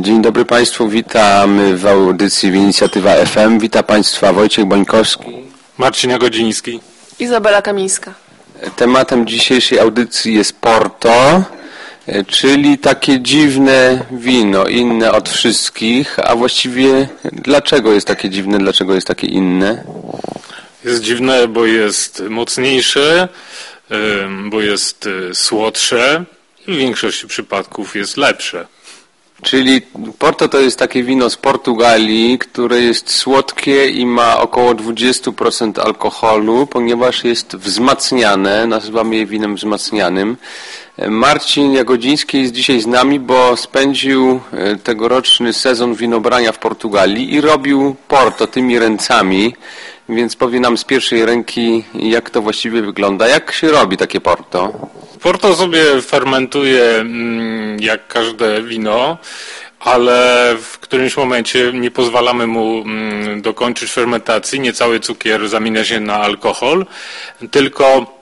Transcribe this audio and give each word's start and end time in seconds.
Dzień 0.00 0.22
dobry 0.22 0.44
Państwu, 0.44 0.88
witamy 0.88 1.76
w 1.76 1.86
audycji 1.86 2.48
Inicjatywa 2.48 3.14
FM. 3.14 3.58
Witam 3.58 3.84
Państwa 3.84 4.32
Wojciech 4.32 4.64
Bońkowski. 4.64 5.24
Marcin 5.78 6.18
Godziński. 6.18 6.80
Izabela 7.18 7.62
Kamińska. 7.62 8.14
Tematem 8.76 9.26
dzisiejszej 9.26 9.78
audycji 9.78 10.34
jest 10.34 10.52
Porto, 10.60 11.42
czyli 12.26 12.78
takie 12.78 13.20
dziwne 13.20 14.04
wino, 14.10 14.66
inne 14.66 15.12
od 15.12 15.28
wszystkich, 15.28 16.18
a 16.18 16.36
właściwie 16.36 17.08
dlaczego 17.32 17.92
jest 17.92 18.06
takie 18.06 18.30
dziwne, 18.30 18.58
dlaczego 18.58 18.94
jest 18.94 19.06
takie 19.06 19.26
inne? 19.26 19.84
Jest 20.84 21.02
dziwne, 21.02 21.48
bo 21.48 21.66
jest 21.66 22.22
mocniejsze, 22.28 23.28
bo 24.50 24.60
jest 24.60 25.08
e, 25.30 25.34
słodsze 25.34 26.24
i 26.66 26.72
w 26.72 26.76
większości 26.76 27.26
przypadków 27.26 27.96
jest 27.96 28.16
lepsze. 28.16 28.66
Czyli 29.42 29.82
Porto 30.18 30.48
to 30.48 30.60
jest 30.60 30.78
takie 30.78 31.02
wino 31.02 31.30
z 31.30 31.36
Portugalii, 31.36 32.38
które 32.38 32.80
jest 32.80 33.10
słodkie 33.10 33.86
i 33.86 34.06
ma 34.06 34.40
około 34.40 34.74
20% 34.74 35.80
alkoholu, 35.80 36.66
ponieważ 36.66 37.24
jest 37.24 37.56
wzmacniane, 37.56 38.66
nazywamy 38.66 39.16
je 39.16 39.26
winem 39.26 39.54
wzmacnianym. 39.54 40.36
Marcin 41.08 41.72
Jagodziński 41.72 42.40
jest 42.40 42.52
dzisiaj 42.52 42.80
z 42.80 42.86
nami, 42.86 43.20
bo 43.20 43.56
spędził 43.56 44.40
e, 44.52 44.76
tegoroczny 44.76 45.52
sezon 45.52 45.94
winobrania 45.94 46.52
w 46.52 46.58
Portugalii 46.58 47.34
i 47.34 47.40
robił 47.40 47.96
Porto 48.08 48.46
tymi 48.46 48.78
ręcami, 48.78 49.54
więc 50.08 50.36
powie 50.36 50.60
nam 50.60 50.78
z 50.78 50.84
pierwszej 50.84 51.26
ręki, 51.26 51.84
jak 51.94 52.30
to 52.30 52.42
właściwie 52.42 52.82
wygląda. 52.82 53.28
Jak 53.28 53.52
się 53.52 53.68
robi 53.68 53.96
takie 53.96 54.20
Porto? 54.20 54.72
Porto 55.22 55.56
sobie 55.56 56.02
fermentuje 56.02 56.84
mm, 56.84 57.80
jak 57.80 58.06
każde 58.06 58.62
wino, 58.62 59.18
ale 59.80 60.56
w 60.62 60.78
którymś 60.78 61.16
momencie 61.16 61.72
nie 61.72 61.90
pozwalamy 61.90 62.46
mu 62.46 62.82
mm, 62.82 63.42
dokończyć 63.42 63.92
fermentacji. 63.92 64.60
Niecały 64.60 65.00
cukier 65.00 65.48
zamienia 65.48 65.84
się 65.84 66.00
na 66.00 66.16
alkohol, 66.16 66.86
tylko 67.50 68.19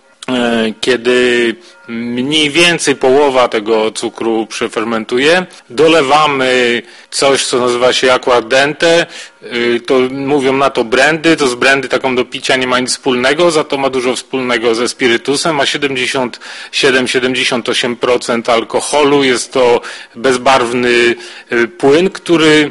kiedy 0.80 1.56
mniej 1.88 2.50
więcej 2.50 2.96
połowa 2.96 3.48
tego 3.48 3.90
cukru 3.90 4.46
przefermentuje. 4.46 5.46
Dolewamy 5.70 6.82
coś, 7.10 7.46
co 7.46 7.58
nazywa 7.58 7.92
się 7.92 8.12
aquardente, 8.12 9.06
y, 9.42 9.80
to 9.86 9.94
mówią 10.10 10.52
na 10.52 10.70
to 10.70 10.84
brandy, 10.84 11.36
to 11.36 11.48
z 11.48 11.54
brandy 11.54 11.88
taką 11.88 12.16
do 12.16 12.24
picia 12.24 12.56
nie 12.56 12.66
ma 12.66 12.80
nic 12.80 12.90
wspólnego, 12.90 13.50
za 13.50 13.64
to 13.64 13.78
ma 13.78 13.90
dużo 13.90 14.16
wspólnego 14.16 14.74
ze 14.74 14.88
spirytusem, 14.88 15.56
ma 15.56 15.64
77-78% 15.64 18.52
alkoholu, 18.52 19.24
jest 19.24 19.52
to 19.52 19.80
bezbarwny 20.14 21.14
y, 21.52 21.68
płyn, 21.68 22.10
który 22.10 22.70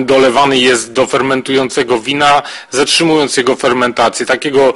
dolewany 0.00 0.58
jest 0.58 0.92
do 0.92 1.06
fermentującego 1.06 2.00
wina, 2.00 2.42
zatrzymując 2.70 3.36
jego 3.36 3.56
fermentację. 3.56 4.26
Takiego 4.26 4.74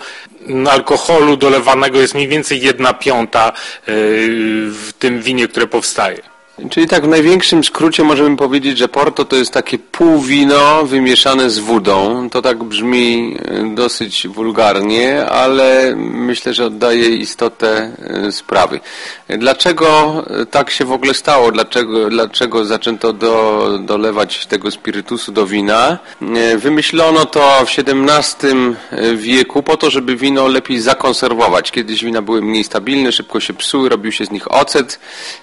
alkoholu 0.70 1.36
dolewanego 1.36 2.00
jest 2.00 2.14
mniej 2.14 2.28
więcej 2.28 2.60
jedna 2.60 2.94
piąta 2.94 3.52
w 3.86 4.88
tym 4.98 5.22
winie, 5.22 5.48
które 5.48 5.66
powstaje. 5.66 6.38
Czyli 6.70 6.86
tak 6.88 7.04
w 7.04 7.08
największym 7.08 7.64
skrócie 7.64 8.04
możemy 8.04 8.36
powiedzieć, 8.36 8.78
że 8.78 8.88
Porto 8.88 9.24
to 9.24 9.36
jest 9.36 9.52
takie 9.52 9.78
półwino 9.78 10.84
wymieszane 10.84 11.50
z 11.50 11.58
wodą. 11.58 12.30
To 12.30 12.42
tak 12.42 12.64
brzmi 12.64 13.36
e, 13.44 13.74
dosyć 13.74 14.28
wulgarnie, 14.28 15.26
ale 15.26 15.94
myślę, 15.96 16.54
że 16.54 16.66
oddaje 16.66 17.08
istotę 17.08 17.92
e, 18.26 18.32
sprawy. 18.32 18.80
Dlaczego 19.28 20.24
tak 20.50 20.70
się 20.70 20.84
w 20.84 20.92
ogóle 20.92 21.14
stało? 21.14 21.52
Dlaczego, 21.52 22.10
dlaczego 22.10 22.64
zaczęto 22.64 23.12
do, 23.12 23.78
dolewać 23.82 24.46
tego 24.46 24.70
spirytusu 24.70 25.32
do 25.32 25.47
wina? 25.47 25.98
E, 26.36 26.56
wymyślono 26.56 27.24
to 27.26 27.66
w 27.66 27.78
XVII 27.78 28.76
wieku 29.16 29.62
po 29.62 29.76
to, 29.76 29.91
żeby 29.91 30.16
wino 30.16 30.48
lepiej 30.48 30.80
zakonserwować. 30.80 31.70
Kiedyś 31.70 32.04
wina 32.04 32.22
były 32.22 32.42
mniej 32.42 32.64
stabilne, 32.64 33.12
szybko 33.12 33.41
się 33.41 33.54
psuły, 33.54 33.88
robił 33.88 34.12
się 34.12 34.24
z 34.24 34.30
nich 34.30 34.52
ocet 34.52 35.00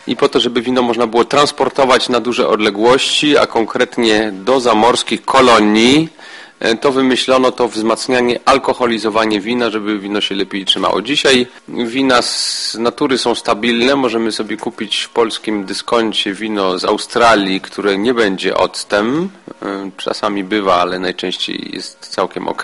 i 0.07 0.15
po 0.15 0.29
to, 0.29 0.39
żeby 0.39 0.61
wino 0.61 0.81
można 0.81 1.04
można 1.05 1.11
było 1.11 1.25
transportować 1.25 2.09
na 2.09 2.19
duże 2.19 2.47
odległości, 2.47 3.37
a 3.37 3.45
konkretnie 3.45 4.31
do 4.33 4.59
zamorskich 4.59 5.25
kolonii, 5.25 6.09
to 6.81 6.91
wymyślono 6.91 7.51
to 7.51 7.67
wzmacnianie, 7.67 8.39
alkoholizowanie 8.45 9.41
wina, 9.41 9.69
żeby 9.69 9.99
wino 9.99 10.21
się 10.21 10.35
lepiej 10.35 10.65
trzymało. 10.65 11.01
Dzisiaj 11.01 11.47
wina 11.67 12.21
z 12.21 12.75
natury 12.79 13.17
są 13.17 13.35
stabilne. 13.35 13.95
Możemy 13.95 14.31
sobie 14.31 14.57
kupić 14.57 15.01
w 15.01 15.09
polskim 15.09 15.65
dyskoncie 15.65 16.33
wino 16.33 16.79
z 16.79 16.85
Australii, 16.85 17.61
które 17.61 17.97
nie 17.97 18.13
będzie 18.13 18.57
octem. 18.57 19.29
E, 19.61 19.89
czasami 19.97 20.43
bywa, 20.43 20.75
ale 20.75 20.99
najczęściej 20.99 21.69
jest 21.73 21.99
całkiem 21.99 22.47
ok. 22.47 22.63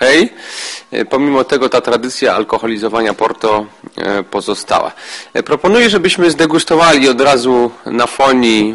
E, 0.90 1.04
pomimo 1.04 1.44
tego 1.44 1.68
ta 1.68 1.80
tradycja 1.80 2.34
alkoholizowania 2.34 3.14
Porto 3.14 3.66
e, 3.96 4.22
pozostała. 4.22 4.92
E, 5.34 5.42
proponuję, 5.42 5.90
żebyśmy 5.90 6.30
zdegustowali 6.30 7.08
od 7.08 7.20
razu 7.20 7.70
na 7.86 8.06
fonii 8.06 8.74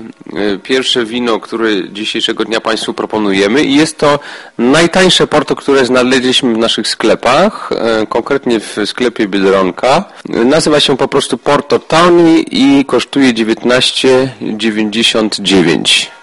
pierwsze 0.64 1.06
wino, 1.06 1.40
które 1.40 1.70
dzisiejszego 1.90 2.46
dnia 2.46 2.62
Państwu 2.62 2.94
proponujemy 2.94 3.64
i 3.64 3.76
jest 3.76 3.98
to 3.98 4.20
najtańsze 4.58 5.07
Porto, 5.30 5.56
które 5.56 5.86
znaleźliśmy 5.86 6.54
w 6.54 6.58
naszych 6.58 6.88
sklepach, 6.88 7.70
konkretnie 8.10 8.60
w 8.60 8.78
sklepie 8.86 9.28
Biedronka. 9.28 10.04
Nazywa 10.26 10.80
się 10.80 10.98
po 10.98 11.08
prostu 11.08 11.38
Porto 11.38 11.80
Tony 11.80 12.40
i 12.40 12.86
kosztuje 12.86 13.34
19,99. 13.34 16.17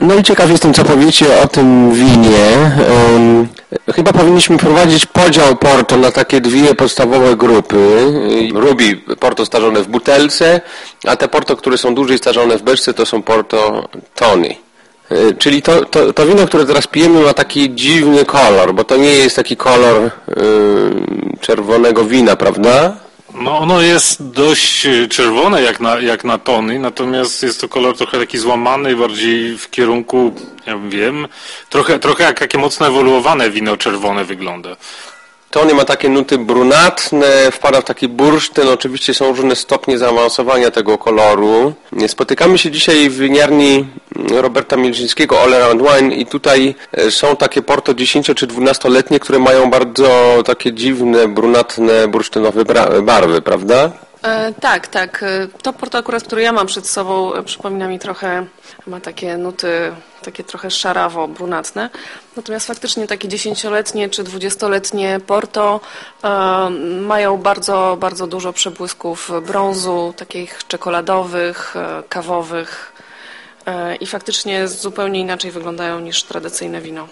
No 0.00 0.14
i 0.14 0.22
ciekaw 0.22 0.50
jestem, 0.50 0.74
co 0.74 0.84
powiecie 0.84 1.42
o 1.42 1.46
tym 1.48 1.92
winie. 1.92 2.72
chyba 3.94 4.12
powinniśmy 4.12 4.58
prowadzić 4.58 5.06
podział 5.06 5.56
Porto 5.56 5.96
na 5.96 6.10
takie 6.10 6.40
dwie 6.40 6.74
podstawowe 6.74 7.36
grupy. 7.36 8.12
Ruby, 8.54 8.96
Porto 9.20 9.46
starzone 9.46 9.82
w 9.82 9.88
butelce, 9.88 10.60
a 11.06 11.16
te 11.16 11.28
Porto, 11.28 11.56
które 11.56 11.78
są 11.78 11.94
dłużej 11.94 12.18
starzone 12.18 12.58
w 12.58 12.62
beczce, 12.62 12.94
to 12.94 13.06
są 13.06 13.22
Porto 13.22 13.88
Tony. 14.14 14.54
E, 15.10 15.34
czyli 15.34 15.62
to, 15.62 15.84
to, 15.84 16.12
to 16.12 16.26
wino, 16.26 16.46
które 16.46 16.66
teraz 16.66 16.86
pijemy 16.86 17.20
ma 17.20 17.34
taki 17.34 17.74
dziwny 17.74 18.24
kolor, 18.24 18.74
bo 18.74 18.84
to 18.84 18.96
nie 18.96 19.14
jest 19.14 19.36
taki 19.36 19.56
kolor 19.56 20.02
yy, 20.02 20.44
czerwonego 21.40 22.04
wina, 22.04 22.36
prawda? 22.36 22.96
No 23.34 23.58
ono 23.58 23.80
jest 23.80 24.30
dość 24.30 24.86
e, 24.86 25.08
czerwone 25.08 25.62
jak 25.62 25.80
na, 25.80 26.00
jak 26.00 26.24
na 26.24 26.38
tony, 26.38 26.78
natomiast 26.78 27.42
jest 27.42 27.60
to 27.60 27.68
kolor 27.68 27.96
trochę 27.96 28.18
taki 28.18 28.38
złamany, 28.38 28.96
bardziej 28.96 29.58
w 29.58 29.70
kierunku, 29.70 30.34
ja 30.66 30.78
wiem, 30.88 31.28
trochę, 31.68 31.98
trochę 31.98 32.24
jak 32.24 32.38
takie 32.38 32.58
mocno 32.58 32.86
ewoluowane 32.86 33.50
wino 33.50 33.76
czerwone 33.76 34.24
wygląda. 34.24 34.76
Tony 35.50 35.74
ma 35.74 35.84
takie 35.84 36.08
nuty 36.08 36.38
brunatne, 36.38 37.50
wpada 37.52 37.80
w 37.80 37.84
taki 37.84 38.08
bursztyn. 38.08 38.68
Oczywiście 38.68 39.14
są 39.14 39.28
różne 39.28 39.56
stopnie 39.56 39.98
zaawansowania 39.98 40.70
tego 40.70 40.98
koloru. 40.98 41.72
Spotykamy 42.06 42.58
się 42.58 42.70
dzisiaj 42.70 43.10
w 43.10 43.16
winiarni 43.16 43.86
Roberta 44.30 44.76
Mielczyńskiego 44.76 45.40
All 45.42 45.54
Around 45.54 45.82
Wine 45.82 46.12
i 46.14 46.26
tutaj 46.26 46.74
e, 46.92 47.10
są 47.10 47.36
takie 47.36 47.62
porto 47.62 47.94
10 47.94 48.30
czy 48.36 48.46
12-letnie, 48.46 49.20
które 49.20 49.38
mają 49.38 49.70
bardzo 49.70 50.42
takie 50.46 50.72
dziwne, 50.72 51.28
brunatne, 51.28 52.08
bursztynowe 52.08 52.64
barwy, 53.02 53.42
prawda? 53.42 53.90
E, 54.22 54.52
tak, 54.52 54.86
tak. 54.86 55.22
E, 55.22 55.48
to 55.62 55.72
porto 55.72 55.98
akurat, 55.98 56.22
które 56.22 56.42
ja 56.42 56.52
mam 56.52 56.66
przed 56.66 56.88
sobą, 56.88 57.34
e, 57.34 57.42
przypomina 57.42 57.88
mi 57.88 57.98
trochę, 57.98 58.46
ma 58.86 59.00
takie 59.00 59.38
nuty, 59.38 59.92
takie 60.22 60.44
trochę 60.44 60.70
szarawo, 60.70 61.28
brunatne. 61.28 61.90
Natomiast 62.36 62.66
faktycznie 62.66 63.06
takie 63.06 63.28
dziesięcioletnie 63.28 64.08
czy 64.08 64.24
dwudziestoletnie 64.24 65.20
porto 65.26 65.80
e, 66.24 66.70
mają 67.00 67.36
bardzo, 67.36 67.96
bardzo 68.00 68.26
dużo 68.26 68.52
przebłysków 68.52 69.30
brązu, 69.46 70.14
takich 70.16 70.66
czekoladowych, 70.68 71.74
kawowych 72.08 72.92
i 74.00 74.06
faktycznie 74.06 74.68
zupełnie 74.68 75.20
inaczej 75.20 75.50
wyglądają 75.50 76.00
niż 76.00 76.22
tradycyjne 76.24 76.80
wino. 76.80 77.08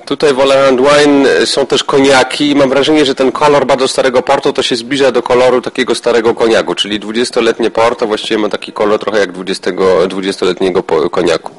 Tutaj 0.00 0.34
w 0.34 0.40
All 0.40 0.76
Wine 0.76 1.46
są 1.46 1.66
też 1.66 1.84
koniaki 1.84 2.50
i 2.50 2.54
mam 2.54 2.68
wrażenie, 2.68 3.04
że 3.04 3.14
ten 3.14 3.32
kolor 3.32 3.66
bardzo 3.66 3.88
starego 3.88 4.22
Porto 4.22 4.52
to 4.52 4.62
się 4.62 4.76
zbliża 4.76 5.12
do 5.12 5.22
koloru 5.22 5.60
takiego 5.60 5.94
starego 5.94 6.34
koniaku, 6.34 6.74
czyli 6.74 7.00
20-letnie 7.00 7.70
Porto 7.70 8.06
właściwie 8.06 8.38
ma 8.38 8.48
taki 8.48 8.72
kolor 8.72 9.00
trochę 9.00 9.18
jak 9.18 9.32
20-letniego 9.32 11.10
koniaku. 11.10 11.50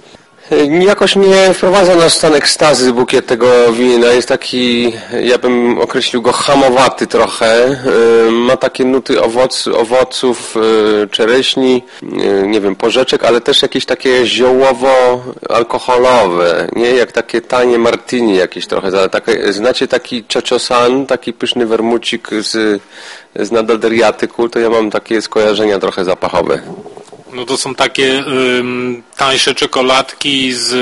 Jakoś 0.80 1.16
nie 1.16 1.54
wprowadza 1.54 1.96
nas 1.96 2.14
w 2.14 2.18
stan 2.18 2.36
ekstazy 2.36 2.94
bukiet 2.94 3.26
tego 3.26 3.74
wina. 3.74 4.08
Jest 4.08 4.28
taki, 4.28 4.94
ja 5.24 5.38
bym 5.38 5.80
określił 5.80 6.22
go 6.22 6.32
hamowaty 6.32 7.08
trochę. 7.08 7.82
Ma 8.32 8.58
takie 8.58 8.86
nuty 8.86 9.22
owoc, 9.22 9.68
owoców, 9.68 10.56
czereśni, 11.12 11.84
nie 12.46 12.62
wiem, 12.62 12.76
porzeczek, 12.76 13.24
ale 13.24 13.42
też 13.42 13.62
jakieś 13.62 13.86
takie 13.86 14.26
ziołowo-alkoholowe, 14.26 16.68
nie? 16.76 16.92
Jak 16.92 17.12
takie 17.12 17.42
tanie 17.42 17.80
martini 17.80 18.36
jakieś 18.36 18.68
trochę. 18.68 18.92
Znacie 19.50 19.88
taki 19.88 20.24
czaciosan, 20.24 21.06
taki 21.06 21.34
pyszny 21.34 21.66
wermucik 21.66 22.30
z, 22.40 22.82
z 23.36 23.52
nadadriatyku, 23.52 24.50
to 24.50 24.60
ja 24.60 24.70
mam 24.70 24.92
takie 24.92 25.22
skojarzenia 25.22 25.80
trochę 25.80 26.06
zapachowe. 26.06 26.62
No 27.34 27.46
to 27.46 27.58
są 27.58 27.76
takie 27.76 28.24
tańsze 29.18 29.56
czekoladki 29.56 30.54
z 30.54 30.74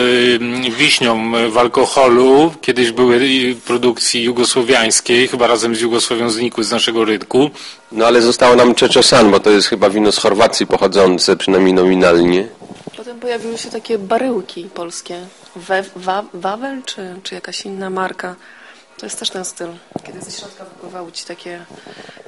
wiśnią 0.73 1.31
w 1.51 1.57
alkoholu. 1.57 2.53
Kiedyś 2.61 2.91
były 2.91 3.19
w 3.55 3.61
produkcji 3.61 4.23
jugosłowiańskiej, 4.23 5.27
chyba 5.27 5.47
razem 5.47 5.75
z 5.75 5.81
Jugosławią 5.81 6.29
znikły 6.29 6.63
z 6.63 6.71
naszego 6.71 7.05
rynku. 7.05 7.49
No 7.91 8.05
ale 8.05 8.21
zostało 8.21 8.55
nam 8.55 8.75
Czeczosan, 8.75 9.31
bo 9.31 9.39
to 9.39 9.49
jest 9.49 9.67
chyba 9.67 9.89
wino 9.89 10.11
z 10.11 10.17
Chorwacji 10.17 10.67
pochodzące, 10.67 11.35
przynajmniej 11.35 11.73
nominalnie. 11.73 12.47
Potem 12.97 13.19
pojawiły 13.19 13.57
się 13.57 13.69
takie 13.69 13.97
baryłki 13.97 14.69
polskie. 14.73 15.19
We, 15.55 15.83
wa, 15.95 16.23
Wawel 16.33 16.81
czy, 16.85 17.15
czy 17.23 17.35
jakaś 17.35 17.65
inna 17.65 17.89
marka. 17.89 18.35
To 19.01 19.05
jest 19.05 19.19
też 19.19 19.29
ten 19.29 19.45
styl, 19.45 19.67
kiedy 20.03 20.21
ze 20.21 20.31
środka 20.31 20.65
wypływały 20.65 21.11
ci 21.11 21.25
takie 21.25 21.65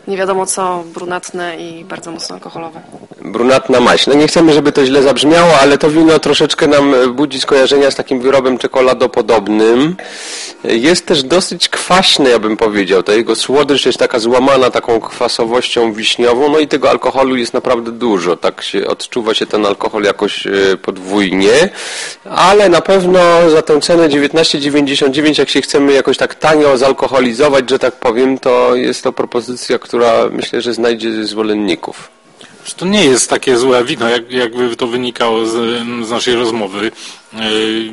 nie 0.08 0.18
wiadomo 0.18 0.46
co, 0.46 0.84
brunatne 0.94 1.58
i 1.58 1.86
bardzo 1.86 2.12
mocno 2.12 2.36
alkoholowe. 2.36 2.82
Brunatna 3.22 3.80
maść. 3.80 4.08
No 4.08 4.14
nie 4.14 4.28
chcemy, 4.28 4.54
żeby 4.54 4.72
to 4.72 4.86
źle 4.86 5.04
zabrzmiało, 5.04 5.52
ale 5.62 5.78
to 5.78 5.90
wino 5.90 6.20
troszeczkę 6.20 6.68
nam 6.68 6.96
budzi 7.16 7.40
skojarzenia 7.40 7.92
z 7.92 7.96
takim 7.96 8.22
wyrobem 8.22 8.58
czekoladopodobnym. 8.58 9.96
Jest 10.64 11.06
też 11.06 11.24
dosyć 11.24 11.70
kwaśny, 11.70 12.30
ja 12.30 12.40
bym 12.40 12.58
powiedział. 12.58 13.04
Ta 13.04 13.14
jego 13.14 13.36
słodycz 13.36 13.86
jest 13.86 13.98
taka 14.00 14.20
złamana 14.20 14.70
taką 14.70 15.00
kwasowością 15.00 15.94
wiśniową, 15.94 16.52
no 16.52 16.60
i 16.60 16.68
tego 16.68 16.90
alkoholu 16.90 17.36
jest 17.36 17.54
naprawdę 17.54 17.92
dużo. 17.92 18.38
Tak 18.38 18.62
się 18.62 18.88
odczuwa 18.88 19.34
się 19.34 19.46
ten 19.46 19.66
alkohol 19.66 20.04
jakoś 20.04 20.48
e, 20.48 20.52
podwójnie, 20.82 21.70
ale 22.26 22.70
na 22.70 22.82
pewno 22.82 23.20
za 23.50 23.62
tę 23.62 23.82
cenę 23.82 24.10
19,99, 24.10 25.40
jak 25.40 25.50
się 25.50 25.62
chcemy 25.62 25.94
jakoś 25.94 26.18
tak 26.18 26.36
tanio 26.64 26.78
zalkoholizować, 26.78 27.70
że 27.70 27.80
tak 27.80 27.96
powiem, 27.96 28.40
to 28.40 28.76
jest 28.76 29.04
to 29.04 29.14
propozycja, 29.14 29.80
która 29.80 30.30
myślę, 30.32 30.62
że 30.62 30.74
znajdzie 30.74 31.26
zwolenników. 31.26 32.10
To 32.78 32.86
nie 32.86 33.06
jest 33.06 33.30
takie 33.30 33.58
złe 33.58 33.84
wino, 33.84 34.10
jak, 34.10 34.32
jakby 34.32 34.76
to 34.76 34.88
wynikało 34.88 35.46
z, 35.46 35.52
z 36.08 36.10
naszej 36.10 36.36
rozmowy. 36.36 36.92
E, 37.34 37.40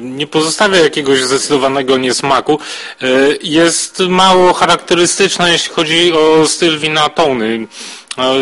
nie 0.00 0.26
pozostawia 0.26 0.78
jakiegoś 0.78 1.22
zdecydowanego 1.22 1.98
niesmaku. 1.98 2.58
E, 3.02 3.06
jest 3.42 4.00
mało 4.08 4.52
charakterystyczne, 4.52 5.52
jeśli 5.52 5.74
chodzi 5.74 6.12
o 6.12 6.46
styl 6.46 6.78
wina 6.78 7.08
tony 7.08 7.66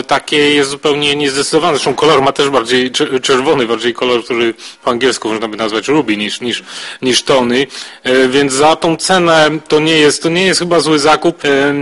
takie 0.06 0.36
jest 0.36 0.70
zupełnie 0.70 1.16
niezdecydowane. 1.16 1.74
Zresztą 1.74 1.94
kolor 1.94 2.22
ma 2.22 2.32
też 2.32 2.50
bardziej 2.50 2.90
czerwony, 3.22 3.66
bardziej 3.66 3.94
kolor, 3.94 4.24
który 4.24 4.54
po 4.84 4.90
angielsku 4.90 5.28
można 5.28 5.48
by 5.48 5.56
nazwać 5.56 5.88
ruby 5.88 6.16
niż, 6.16 6.40
niż, 6.40 6.62
niż 7.02 7.22
tony. 7.22 7.66
E, 8.02 8.28
więc 8.28 8.52
za 8.52 8.76
tą 8.76 8.96
cenę 8.96 9.50
to 9.68 9.80
nie 9.80 9.98
jest, 9.98 10.22
to 10.22 10.28
nie 10.28 10.46
jest 10.46 10.60
chyba 10.60 10.80
zły 10.80 10.98
zakup. 10.98 11.44
E, 11.44 11.74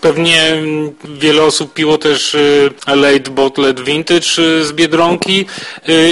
pewnie 0.00 0.62
wiele 1.04 1.42
osób 1.42 1.74
piło 1.74 1.98
też 1.98 2.34
e, 2.86 2.96
Late 2.96 3.30
Bottled 3.30 3.80
Vintage 3.80 4.30
z 4.64 4.72
Biedronki 4.72 5.46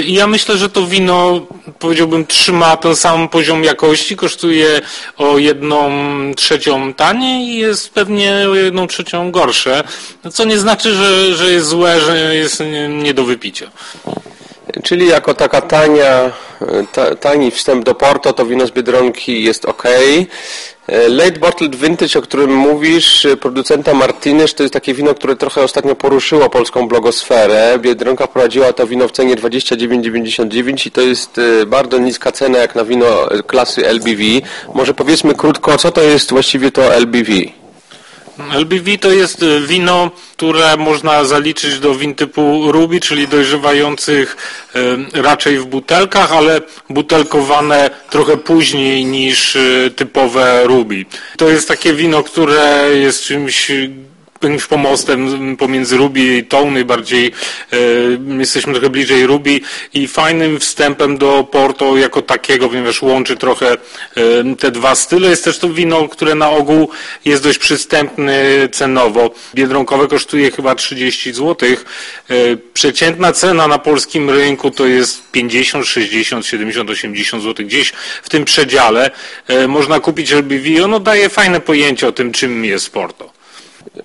i 0.05 0.13
ja 0.13 0.27
myślę, 0.27 0.57
że 0.57 0.69
to 0.69 0.87
wino 0.87 1.47
powiedziałbym 1.79 2.25
trzyma 2.25 2.77
ten 2.77 2.95
sam 2.95 3.29
poziom 3.29 3.63
jakości, 3.63 4.15
kosztuje 4.15 4.81
o 5.17 5.37
jedną 5.37 5.91
trzecią 6.35 6.93
taniej 6.93 7.49
i 7.49 7.57
jest 7.57 7.93
pewnie 7.93 8.45
o 8.49 8.55
jedną 8.55 8.87
trzecią 8.87 9.31
gorsze, 9.31 9.83
co 10.31 10.45
nie 10.45 10.59
znaczy, 10.59 10.93
że 10.93 11.04
że, 11.33 11.51
jest 11.51 11.67
złe, 11.67 12.01
że 12.01 12.35
jest 12.35 12.59
nie, 12.59 12.87
nie 12.87 13.13
do 13.13 13.23
wypicia. 13.23 13.71
Czyli 14.83 15.07
jako 15.07 15.33
taka 15.33 15.61
tania, 15.61 16.31
ta, 16.91 17.15
tani 17.15 17.51
wstęp 17.51 17.85
do 17.85 17.95
Porto, 17.95 18.33
to 18.33 18.45
wino 18.45 18.67
z 18.67 18.71
Biedronki 18.71 19.43
jest 19.43 19.65
ok. 19.65 19.83
Late 21.09 21.39
Bottled 21.39 21.75
Vintage, 21.75 22.19
o 22.19 22.21
którym 22.21 22.55
mówisz, 22.55 23.27
producenta 23.41 23.93
Martinez, 23.93 24.53
to 24.53 24.63
jest 24.63 24.73
takie 24.73 24.93
wino, 24.93 25.15
które 25.15 25.35
trochę 25.35 25.61
ostatnio 25.61 25.95
poruszyło 25.95 26.49
polską 26.49 26.87
blogosferę. 26.87 27.79
Biedronka 27.79 28.27
wprowadziła 28.27 28.73
to 28.73 28.87
wino 28.87 29.07
w 29.07 29.11
cenie 29.11 29.35
29,99 29.35 30.87
i 30.87 30.91
to 30.91 31.01
jest 31.01 31.37
e, 31.37 31.65
bardzo 31.65 31.97
niska 31.97 32.31
cena 32.31 32.57
jak 32.57 32.75
na 32.75 32.85
wino 32.85 33.05
klasy 33.47 33.87
LBV. 33.87 34.23
Może 34.73 34.93
powiedzmy 34.93 35.35
krótko, 35.35 35.77
co 35.77 35.91
to 35.91 36.01
jest 36.01 36.31
właściwie 36.31 36.71
to 36.71 36.93
LBV? 36.95 37.31
LBV 38.39 38.97
to 38.97 39.11
jest 39.11 39.43
y, 39.43 39.61
wino, 39.61 40.11
które 40.37 40.77
można 40.77 41.23
zaliczyć 41.23 41.79
do 41.79 41.95
win 41.95 42.15
typu 42.15 42.71
Ruby, 42.71 42.99
czyli 42.99 43.27
dojrzewających 43.27 44.37
y, 45.15 45.21
raczej 45.21 45.59
w 45.59 45.65
butelkach, 45.65 46.33
ale 46.33 46.61
butelkowane 46.89 47.89
trochę 48.09 48.37
później 48.37 49.05
niż 49.05 49.55
y, 49.55 49.91
typowe 49.95 50.61
Ruby. 50.63 51.05
To 51.37 51.49
jest 51.49 51.67
takie 51.67 51.93
wino, 51.93 52.23
które 52.23 52.89
jest 52.93 53.23
czymś 53.23 53.71
jakimś 54.45 54.67
pomostem 54.67 55.57
pomiędzy 55.57 55.97
Ruby 55.97 56.19
i 56.19 56.43
Tony, 56.43 56.85
bardziej 56.85 57.31
e, 57.73 57.77
jesteśmy 58.39 58.73
trochę 58.73 58.89
bliżej 58.89 59.27
Ruby 59.27 59.59
i 59.93 60.07
fajnym 60.07 60.59
wstępem 60.59 61.17
do 61.17 61.43
Porto 61.43 61.97
jako 61.97 62.21
takiego, 62.21 62.69
ponieważ 62.69 63.01
łączy 63.01 63.37
trochę 63.37 63.71
e, 63.71 63.77
te 64.59 64.71
dwa 64.71 64.95
style. 64.95 65.29
Jest 65.29 65.43
też 65.43 65.59
to 65.59 65.69
wino, 65.69 66.07
które 66.09 66.35
na 66.35 66.49
ogół 66.49 66.89
jest 67.25 67.43
dość 67.43 67.59
przystępne 67.59 68.43
cenowo. 68.71 69.31
Biedronkowe 69.55 70.07
kosztuje 70.07 70.51
chyba 70.51 70.75
30 70.75 71.33
zł. 71.33 71.69
E, 71.69 72.35
przeciętna 72.73 73.31
cena 73.31 73.67
na 73.67 73.79
polskim 73.79 74.29
rynku 74.29 74.71
to 74.71 74.85
jest 74.85 75.31
50, 75.31 75.85
60, 75.85 76.45
70, 76.45 76.89
80 76.89 77.43
zł. 77.43 77.65
Gdzieś 77.65 77.93
w 78.23 78.29
tym 78.29 78.45
przedziale 78.45 79.11
można 79.67 79.99
kupić 79.99 80.31
LBV. 80.31 80.83
Ono 80.83 80.99
daje 80.99 81.29
fajne 81.29 81.59
pojęcie 81.59 82.07
o 82.07 82.11
tym, 82.11 82.31
czym 82.31 82.65
jest 82.65 82.89
Porto. 82.89 83.34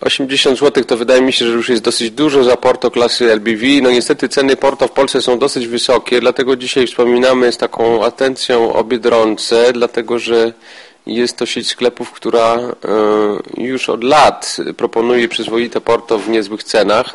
80 0.01 0.59
zł 0.59 0.85
to 0.85 0.97
wydaje 0.97 1.23
mi 1.23 1.33
się, 1.33 1.47
że 1.47 1.53
już 1.53 1.69
jest 1.69 1.83
dosyć 1.83 2.11
dużo 2.11 2.45
za 2.45 2.57
Porto 2.57 2.91
klasy 2.91 3.33
LBV. 3.33 3.67
No 3.83 3.91
niestety 3.91 4.29
ceny 4.29 4.57
Porto 4.57 4.89
w 4.89 4.93
Polsce 4.93 5.23
są 5.23 5.39
dosyć 5.39 5.67
wysokie, 5.67 6.21
dlatego 6.21 6.57
dzisiaj 6.57 6.87
wspominamy 6.87 7.53
z 7.53 7.57
taką 7.57 8.05
atencją 8.05 8.73
o 8.73 8.85
Biedronce, 8.85 9.73
dlatego 9.73 10.19
że 10.19 10.53
jest 11.07 11.37
to 11.37 11.47
sieć 11.47 11.69
sklepów, 11.69 12.13
która 12.13 12.55
e, 12.55 12.73
już 13.57 13.89
od 13.89 14.05
lat 14.05 14.57
proponuje 14.77 15.29
przyzwoite 15.29 15.81
porto 15.81 16.19
w 16.19 16.29
niezłych 16.29 16.65
cenach. 16.65 17.13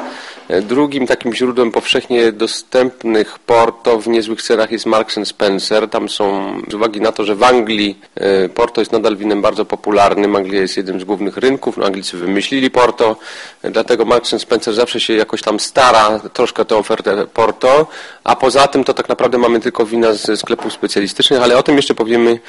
E, 0.48 0.62
drugim 0.62 1.08
takim 1.08 1.34
źródłem 1.34 1.72
powszechnie 1.72 2.32
dostępnych 2.32 3.40
porto 3.40 4.00
w 4.00 4.08
niezłych 4.08 4.42
cenach 4.42 4.72
jest 4.72 4.86
Marks 4.86 5.20
Spencer. 5.24 5.90
Tam 5.90 6.10
są, 6.10 6.54
z 6.70 6.74
uwagi 6.74 7.02
na 7.02 7.12
to, 7.12 7.26
że 7.26 7.36
w 7.36 7.44
Anglii 7.44 8.00
e, 8.16 8.50
porto 8.50 8.82
jest 8.82 8.92
nadal 8.92 9.18
winem 9.18 9.42
bardzo 9.42 9.66
popularnym, 9.66 10.36
Anglia 10.36 10.62
jest 10.62 10.78
jednym 10.78 11.00
z 11.00 11.04
głównych 11.04 11.38
rynków, 11.38 11.78
no 11.78 11.86
Anglicy 11.86 12.18
wymyślili 12.18 12.72
porto, 12.72 13.16
dlatego 13.64 14.06
Marks 14.06 14.42
Spencer 14.42 14.74
zawsze 14.74 15.00
się 15.00 15.14
jakoś 15.14 15.42
tam 15.42 15.60
stara 15.60 16.20
troszkę 16.20 16.66
tę 16.66 16.78
ofertę 16.78 17.28
porto, 17.28 17.88
a 18.24 18.36
poza 18.36 18.68
tym 18.68 18.84
to 18.84 18.94
tak 18.94 19.10
naprawdę 19.10 19.38
mamy 19.38 19.60
tylko 19.60 19.86
wina 19.86 20.14
ze 20.14 20.38
sklepów 20.38 20.74
specjalistycznych, 20.74 21.42
ale 21.42 21.58
o 21.58 21.64
tym 21.64 21.76
jeszcze 21.76 21.96
powiemy 21.96 22.40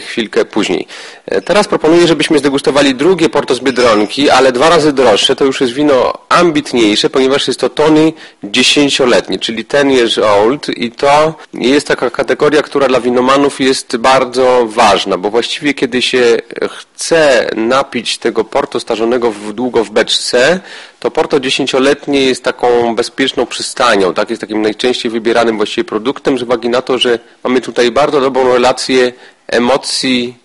chwilkę 0.00 0.44
później. 0.54 0.86
E, 1.26 1.40
teraz 1.40 1.68
proponuję, 1.68 2.06
żebyśmy 2.06 2.38
zdegustowali 2.38 2.94
drugie 2.94 3.28
Porto 3.28 3.54
z 3.54 3.60
Biedronki, 3.60 4.30
ale 4.30 4.52
dwa 4.52 4.68
razy 4.68 4.92
droższe. 4.92 5.36
To 5.36 5.44
już 5.44 5.60
jest 5.60 5.72
wino 5.72 6.12
ambitniejsze, 6.28 7.10
ponieważ 7.10 7.48
jest 7.48 7.60
to 7.60 7.68
Tony 7.68 8.12
dziesięcioletnie, 8.44 9.38
czyli 9.38 9.64
ten 9.64 9.90
years 9.90 10.18
old 10.18 10.68
i 10.68 10.90
to 10.90 11.34
jest 11.54 11.86
taka 11.86 12.10
kategoria, 12.10 12.62
która 12.62 12.88
dla 12.88 13.00
winomanów 13.00 13.60
jest 13.60 13.96
bardzo 13.96 14.66
ważna, 14.66 15.18
bo 15.18 15.30
właściwie 15.30 15.74
kiedy 15.74 16.02
się 16.02 16.38
chce 16.70 17.50
napić 17.56 18.18
tego 18.18 18.44
Porto 18.44 18.80
starzonego 18.80 19.30
w, 19.30 19.52
długo 19.52 19.84
w 19.84 19.90
beczce, 19.90 20.60
to 21.00 21.10
Porto 21.10 21.40
dziesięcioletnie 21.40 22.20
jest 22.20 22.44
taką 22.44 22.94
bezpieczną 22.94 23.46
przystanią, 23.46 24.14
tak? 24.14 24.30
jest 24.30 24.40
takim 24.40 24.62
najczęściej 24.62 25.10
wybieranym 25.10 25.56
właściwie 25.56 25.84
produktem 25.84 26.38
z 26.38 26.42
uwagi 26.42 26.68
na 26.68 26.82
to, 26.82 26.98
że 26.98 27.18
mamy 27.44 27.60
tutaj 27.60 27.90
bardzo 27.90 28.20
dobrą 28.20 28.52
relację 28.52 29.12
emocji 29.46 30.43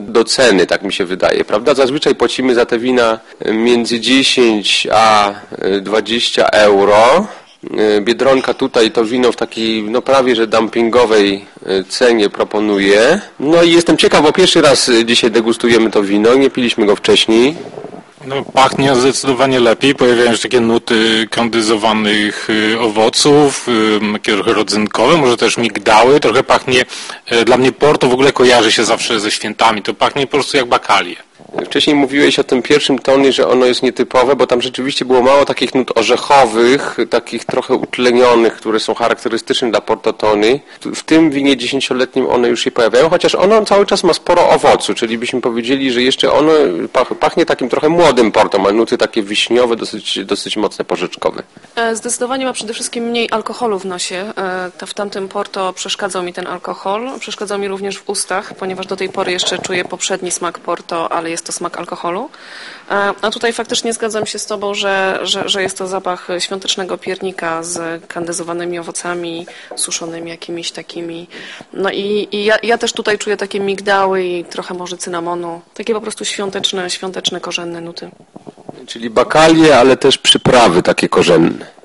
do 0.00 0.24
ceny, 0.24 0.66
tak 0.66 0.82
mi 0.82 0.92
się 0.92 1.04
wydaje, 1.04 1.44
prawda? 1.44 1.74
Zazwyczaj 1.74 2.14
płacimy 2.14 2.54
za 2.54 2.66
te 2.66 2.78
wina 2.78 3.18
między 3.52 4.00
10 4.00 4.86
a 4.92 5.34
20 5.80 6.46
euro. 6.46 7.26
E, 7.78 8.00
Biedronka 8.00 8.54
tutaj 8.54 8.90
to 8.90 9.04
wino 9.04 9.32
w 9.32 9.36
takiej 9.36 9.82
no 9.82 10.02
prawie 10.02 10.36
że 10.36 10.46
dumpingowej 10.46 11.44
e, 11.66 11.84
cenie 11.84 12.30
proponuje. 12.30 13.20
No 13.40 13.62
i 13.62 13.72
jestem 13.72 13.96
ciekaw, 13.96 14.22
bo 14.22 14.32
pierwszy 14.32 14.60
raz 14.62 14.90
dzisiaj 15.04 15.30
degustujemy 15.30 15.90
to 15.90 16.02
wino, 16.02 16.34
nie 16.34 16.50
piliśmy 16.50 16.86
go 16.86 16.96
wcześniej. 16.96 17.56
No, 18.24 18.42
pachnie 18.42 18.94
zdecydowanie 18.94 19.60
lepiej. 19.60 19.94
Pojawiają 19.94 20.36
się 20.36 20.42
takie 20.42 20.60
nuty 20.60 21.28
kondyzowanych 21.30 22.50
y, 22.50 22.80
owoców, 22.80 23.68
y, 23.68 24.12
takie 24.12 24.32
trochę 24.32 24.52
rodzynkowe, 24.52 25.16
może 25.16 25.36
też 25.36 25.56
migdały. 25.56 26.20
Trochę 26.20 26.42
pachnie, 26.42 26.84
y, 27.32 27.44
dla 27.44 27.56
mnie 27.56 27.72
Porto 27.72 28.08
w 28.08 28.12
ogóle 28.12 28.32
kojarzy 28.32 28.72
się 28.72 28.84
zawsze 28.84 29.20
ze 29.20 29.30
świętami. 29.30 29.82
To 29.82 29.94
pachnie 29.94 30.26
po 30.26 30.32
prostu 30.32 30.56
jak 30.56 30.66
bakalie. 30.66 31.25
Wcześniej 31.64 31.96
mówiłeś 31.96 32.38
o 32.38 32.44
tym 32.44 32.62
pierwszym 32.62 32.98
tonie, 32.98 33.32
że 33.32 33.48
ono 33.48 33.66
jest 33.66 33.82
nietypowe, 33.82 34.36
bo 34.36 34.46
tam 34.46 34.62
rzeczywiście 34.62 35.04
było 35.04 35.22
mało 35.22 35.44
takich 35.44 35.74
nut 35.74 35.98
orzechowych, 35.98 36.96
takich 37.10 37.44
trochę 37.44 37.74
utlenionych, 37.74 38.56
które 38.56 38.80
są 38.80 38.94
charakterystyczne 38.94 39.70
dla 39.70 39.80
portotony. 39.80 40.60
W 40.80 41.02
tym 41.02 41.30
winie 41.30 41.56
dziesięcioletnim 41.56 42.26
one 42.30 42.48
już 42.48 42.60
się 42.60 42.70
pojawiają, 42.70 43.08
chociaż 43.08 43.34
ono 43.34 43.64
cały 43.64 43.86
czas 43.86 44.04
ma 44.04 44.14
sporo 44.14 44.48
owocu, 44.48 44.94
czyli 44.94 45.18
byśmy 45.18 45.40
powiedzieli, 45.40 45.92
że 45.92 46.02
jeszcze 46.02 46.32
ono 46.32 46.52
pachnie 47.20 47.46
takim 47.46 47.68
trochę 47.68 47.88
młodym 47.88 48.32
porto, 48.32 48.58
ma 48.58 48.72
nuty 48.72 48.98
takie 48.98 49.22
wiśniowe, 49.22 49.76
dosyć, 49.76 50.24
dosyć 50.24 50.56
mocne 50.56 50.84
porzeczkowe. 50.84 51.42
E, 51.76 51.96
zdecydowanie 51.96 52.44
ma 52.44 52.52
przede 52.52 52.74
wszystkim 52.74 53.04
mniej 53.04 53.28
alkoholu 53.30 53.78
w 53.78 53.84
nosie. 53.84 54.32
E, 54.82 54.86
w 54.86 54.94
tamtym 54.94 55.28
porto 55.28 55.72
przeszkadzał 55.72 56.22
mi 56.22 56.32
ten 56.32 56.46
alkohol, 56.46 57.10
przeszkadzał 57.20 57.58
mi 57.58 57.68
również 57.68 57.98
w 57.98 58.08
ustach, 58.08 58.54
ponieważ 58.54 58.86
do 58.86 58.96
tej 58.96 59.08
pory 59.08 59.32
jeszcze 59.32 59.58
czuję 59.58 59.84
poprzedni 59.84 60.30
smak 60.30 60.58
porto, 60.58 61.12
ale 61.12 61.25
jest 61.30 61.46
to 61.46 61.52
smak 61.52 61.78
alkoholu. 61.78 62.30
E, 62.90 63.12
a 63.22 63.30
tutaj 63.30 63.52
faktycznie 63.52 63.92
zgadzam 63.92 64.26
się 64.26 64.38
z 64.38 64.46
Tobą, 64.46 64.74
że, 64.74 65.18
że, 65.22 65.48
że 65.48 65.62
jest 65.62 65.78
to 65.78 65.86
zapach 65.86 66.28
świątecznego 66.38 66.98
piernika 66.98 67.62
z 67.62 68.04
kandyzowanymi 68.06 68.78
owocami, 68.78 69.46
suszonymi 69.76 70.30
jakimiś 70.30 70.70
takimi. 70.70 71.28
No 71.72 71.90
i, 71.90 72.28
i 72.32 72.44
ja, 72.44 72.56
ja 72.62 72.78
też 72.78 72.92
tutaj 72.92 73.18
czuję 73.18 73.36
takie 73.36 73.60
migdały 73.60 74.24
i 74.24 74.44
trochę 74.44 74.74
może 74.74 74.96
cynamonu. 74.96 75.60
Takie 75.74 75.94
po 75.94 76.00
prostu 76.00 76.24
świąteczne, 76.24 76.90
świąteczne, 76.90 77.40
korzenne 77.40 77.80
nuty. 77.80 78.10
Czyli 78.86 79.10
bakalie, 79.10 79.78
ale 79.78 79.96
też 79.96 80.18
przyprawy 80.18 80.82
takie 80.82 81.08
korzenne. 81.08 81.75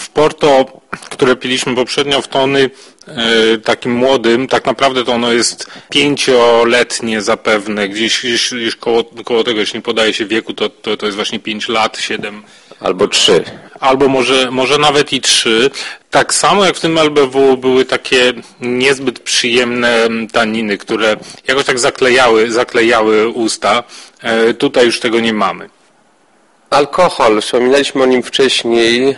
W 0.00 0.08
Porto, 0.08 0.80
które 1.10 1.36
piliśmy 1.36 1.74
poprzednio 1.74 2.22
w 2.22 2.28
tony, 2.28 2.70
e, 3.06 3.58
takim 3.58 3.92
młodym, 3.92 4.48
tak 4.48 4.66
naprawdę 4.66 5.04
to 5.04 5.12
ono 5.12 5.32
jest 5.32 5.66
pięcioletnie 5.90 7.22
zapewne, 7.22 7.88
gdzieś, 7.88 8.18
gdzieś, 8.20 8.54
gdzieś 8.54 8.76
koło, 8.76 9.04
koło 9.24 9.44
tego, 9.44 9.60
jeśli 9.60 9.78
nie 9.78 9.82
podaje 9.82 10.14
się 10.14 10.26
wieku, 10.26 10.54
to, 10.54 10.68
to, 10.68 10.96
to 10.96 11.06
jest 11.06 11.16
właśnie 11.16 11.40
pięć 11.40 11.68
lat, 11.68 11.98
siedem. 11.98 12.42
Albo 12.80 13.08
trzy. 13.08 13.44
Albo 13.80 14.08
może, 14.08 14.50
może 14.50 14.78
nawet 14.78 15.12
i 15.12 15.20
trzy. 15.20 15.70
Tak 16.10 16.34
samo 16.34 16.64
jak 16.64 16.76
w 16.76 16.80
tym 16.80 16.98
LBW 16.98 17.56
były 17.56 17.84
takie 17.84 18.32
niezbyt 18.60 19.20
przyjemne 19.20 20.08
taniny, 20.32 20.78
które 20.78 21.16
jakoś 21.48 21.64
tak 21.64 21.78
zaklejały, 21.78 22.52
zaklejały 22.52 23.28
usta. 23.28 23.84
E, 24.22 24.54
tutaj 24.54 24.86
już 24.86 25.00
tego 25.00 25.20
nie 25.20 25.32
mamy. 25.32 25.68
Alkohol, 26.74 27.40
wspominaliśmy 27.40 28.02
o 28.02 28.06
nim 28.06 28.22
wcześniej. 28.22 29.08
E, 29.08 29.16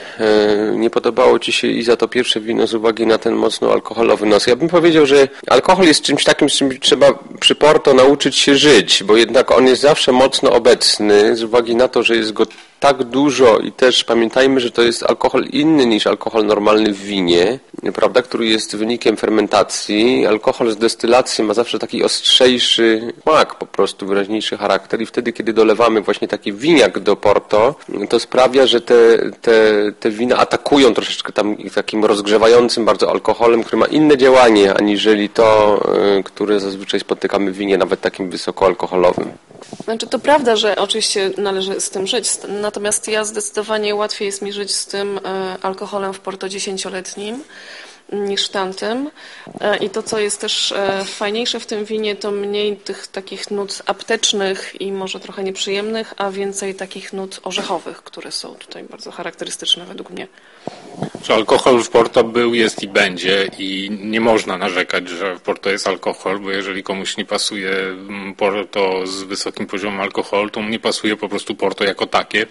nie 0.77 0.91
podobało 0.91 1.39
Ci 1.39 1.53
się 1.53 1.69
i 1.69 1.83
za 1.83 1.97
to 1.97 2.09
pierwsze 2.09 2.41
wino 2.41 2.67
z 2.67 2.75
uwagi 2.75 3.07
na 3.07 3.19
ten 3.19 3.35
mocno 3.35 3.73
alkoholowy 3.73 4.27
nos. 4.27 4.47
Ja 4.47 4.57
bym 4.57 4.69
powiedział, 4.69 5.07
że 5.07 5.29
alkohol 5.47 5.87
jest 5.87 6.03
czymś 6.03 6.25
takim, 6.25 6.51
z 6.51 6.53
czym 6.53 6.81
trzeba 6.81 7.07
przy 7.41 7.55
Porto 7.55 7.95
nauczyć 7.95 8.37
się 8.37 8.57
żyć, 8.57 9.05
bo 9.05 9.17
jednak 9.17 9.51
on 9.51 9.67
jest 9.67 9.83
zawsze 9.83 10.13
mocno 10.13 10.51
obecny 10.53 11.37
z 11.37 11.43
uwagi 11.43 11.77
na 11.77 11.89
to, 11.89 12.03
że 12.03 12.17
jest 12.17 12.33
go 12.33 12.47
tak 12.81 13.05
dużo 13.05 13.59
i 13.59 13.73
też 13.73 14.05
pamiętajmy, 14.05 14.61
że 14.61 14.71
to 14.71 14.83
jest 14.83 15.03
alkohol 15.03 15.45
inny 15.45 15.87
niż 15.87 16.07
alkohol 16.07 16.47
normalny 16.47 16.93
w 16.93 17.03
winie, 17.03 17.59
prawda, 17.95 18.23
który 18.23 18.47
jest 18.47 18.77
wynikiem 18.77 19.17
fermentacji. 19.17 20.27
Alkohol 20.27 20.71
z 20.71 20.77
destylacji 20.77 21.45
ma 21.45 21.55
zawsze 21.55 21.79
taki 21.79 22.05
ostrzejszy 22.05 23.13
smak, 23.23 23.55
po 23.55 23.67
prostu 23.67 24.07
wyraźniejszy 24.07 24.57
charakter 24.57 25.03
i 25.03 25.07
wtedy, 25.07 25.33
kiedy 25.33 25.53
dolewamy 25.53 26.01
właśnie 26.01 26.29
taki 26.29 26.53
winiak 26.53 26.99
do 26.99 27.17
Porto, 27.17 27.75
to 28.09 28.21
sprawia, 28.21 28.67
że 28.67 28.81
te, 28.81 28.95
te, 29.43 29.73
te 30.01 30.11
wina 30.11 30.37
atakują 30.37 30.95
troszeczkę 30.95 31.33
tam 31.33 31.57
takim 31.75 32.05
rozgrzewającym 32.05 32.85
bardzo 32.85 33.11
alkoholem, 33.11 33.63
który 33.63 33.77
ma 33.77 33.87
inne 33.87 34.17
działanie, 34.17 34.75
aniżeli 34.75 35.29
to, 35.29 35.81
y, 36.19 36.23
które 36.23 36.61
zazwyczaj 36.61 37.01
spotykamy 37.01 37.53
w 37.53 37.57
winie, 37.57 37.79
nawet 37.79 38.01
takim 38.01 38.31
wysokoalkoholowym. 38.31 39.33
Znaczy 39.85 40.07
to 40.07 40.19
prawda, 40.19 40.57
że 40.57 40.77
oczywiście 40.77 41.31
należy 41.39 41.81
z 41.81 41.91
tym 41.91 42.07
żyć, 42.07 42.31
natomiast 42.49 43.09
ja 43.09 43.25
zdecydowanie 43.25 43.95
łatwiej 43.95 44.27
jest 44.27 44.43
mi 44.43 44.53
żyć 44.53 44.75
z 44.75 44.87
tym 44.87 45.19
e, 45.19 45.57
alkoholem 45.63 46.13
w 46.13 46.21
porto 46.21 46.49
dziesięcioletnim 46.49 47.45
niż 48.13 48.49
tamtym. 48.49 49.11
E, 49.61 49.77
I 49.77 49.91
to, 49.91 50.03
co 50.03 50.19
jest 50.19 50.41
też 50.41 50.73
e, 50.73 51.05
fajniejsze 51.05 51.61
w 51.61 51.67
tym 51.67 51.85
winie, 51.85 52.17
to 52.17 52.31
mniej 52.31 52.77
tych 52.77 53.07
takich 53.07 53.51
nut 53.51 53.83
aptecznych 53.87 54.81
i 54.81 54.93
może 54.93 55.21
trochę 55.21 55.43
nieprzyjemnych, 55.45 56.15
a 56.17 56.31
więcej 56.31 56.75
takich 56.75 57.13
nut 57.13 57.41
orzechowych, 57.43 58.03
które 58.03 58.33
są 58.33 58.55
tutaj 58.55 58.85
bardzo 58.85 59.11
charakterystyczne 59.11 59.85
według 59.85 60.11
mnie. 60.11 60.29
Czy 61.23 61.35
alkohol 61.35 61.83
w 61.83 61.91
Porto 61.91 62.25
był, 62.25 62.55
jest 62.55 62.83
i 62.83 62.89
będzie 62.89 63.49
i 63.59 63.91
nie 64.03 64.21
można 64.21 64.59
narzekać, 64.59 65.09
że 65.09 65.37
w 65.37 65.41
Porto 65.41 65.71
jest 65.71 65.87
alkohol, 65.87 66.39
bo 66.39 66.51
jeżeli 66.51 66.83
komuś 66.83 67.17
nie 67.17 67.25
pasuje 67.25 67.71
mm, 67.71 68.35
Porto 68.35 69.07
z 69.07 69.23
wysokim 69.23 69.67
poziomem 69.67 70.01
alkoholu, 70.01 70.51
to 70.51 70.61
mu 70.61 70.69
nie 70.69 70.79
pasuje 70.79 71.17
po 71.17 71.29
prostu 71.29 71.55
Porto 71.55 71.85
jako 71.85 72.07
takie, 72.07 72.47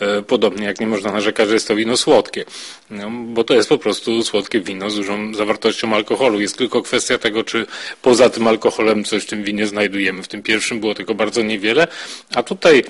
e, 0.00 0.22
podobnie 0.22 0.66
jak 0.66 0.80
nie 0.80 0.86
można 0.86 1.12
narzekać, 1.12 1.48
że 1.48 1.54
jest 1.54 1.68
to 1.68 1.76
wino 1.76 1.96
słodkie, 1.96 2.44
no, 2.90 3.10
bo 3.10 3.44
to 3.44 3.54
jest 3.54 3.68
po 3.68 3.78
prostu 3.78 4.22
słodkie 4.22 4.60
wino 4.60 4.90
z 4.92 4.96
dużą 4.96 5.34
zawartością 5.34 5.94
alkoholu. 5.94 6.40
Jest 6.40 6.58
tylko 6.58 6.82
kwestia 6.82 7.18
tego, 7.18 7.44
czy 7.44 7.66
poza 8.02 8.30
tym 8.30 8.46
alkoholem 8.46 9.04
coś 9.04 9.22
w 9.22 9.26
tym 9.26 9.44
winie 9.44 9.66
znajdujemy. 9.66 10.22
W 10.22 10.28
tym 10.28 10.42
pierwszym 10.42 10.80
było 10.80 10.94
tego 10.94 11.14
bardzo 11.14 11.42
niewiele, 11.42 11.88
a 12.34 12.42
tutaj 12.42 12.84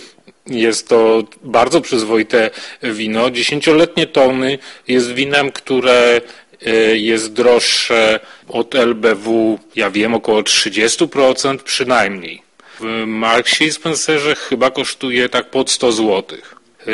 jest 0.46 0.88
to 0.88 1.22
bardzo 1.42 1.80
przyzwoite 1.80 2.50
wino. 2.82 3.30
Dziesięcioletnie 3.30 4.06
tony 4.06 4.58
jest 4.88 5.12
winem, 5.12 5.52
które 5.52 6.20
e, 6.66 6.96
jest 6.96 7.32
droższe 7.32 8.20
od 8.48 8.74
LBW, 8.74 9.58
ja 9.76 9.90
wiem, 9.90 10.14
około 10.14 10.42
30% 10.42 11.58
przynajmniej. 11.58 12.42
W 12.80 13.04
Marksie 13.06 13.64
i 13.64 13.72
Spencerze 13.72 14.34
chyba 14.34 14.70
kosztuje 14.70 15.28
tak 15.28 15.50
pod 15.50 15.70
100 15.70 15.92
zł. 15.92 16.38
E, 16.38 16.84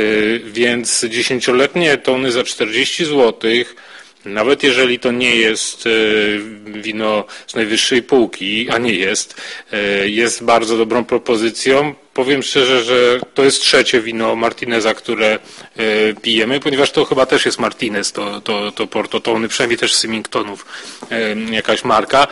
więc 0.44 1.04
dziesięcioletnie 1.04 1.96
tony 1.96 2.32
za 2.32 2.44
40 2.44 3.04
złotych 3.04 3.76
nawet 4.28 4.62
jeżeli 4.62 4.98
to 4.98 5.12
nie 5.12 5.36
jest 5.36 5.84
e, 5.86 5.90
wino 6.80 7.24
z 7.46 7.54
najwyższej 7.54 8.02
półki, 8.02 8.70
a 8.70 8.78
nie 8.78 8.94
jest, 8.94 9.40
e, 9.72 10.08
jest 10.08 10.44
bardzo 10.44 10.76
dobrą 10.76 11.04
propozycją. 11.04 11.94
Powiem 12.18 12.42
szczerze, 12.42 12.84
że 12.84 13.20
to 13.34 13.44
jest 13.44 13.60
trzecie 13.60 14.00
wino 14.00 14.36
Martineza, 14.36 14.94
które 14.94 15.26
e, 15.76 16.14
pijemy, 16.22 16.60
ponieważ 16.60 16.90
to 16.90 17.04
chyba 17.04 17.26
też 17.26 17.46
jest 17.46 17.58
Martinez, 17.58 18.12
to, 18.12 18.40
to, 18.40 18.72
to 18.72 18.86
Porto 18.86 19.20
Tony, 19.20 19.48
przynajmniej 19.48 19.78
też 19.78 19.94
Symingtonów 19.94 20.66
jakaś 21.50 21.84
marka. 21.84 22.26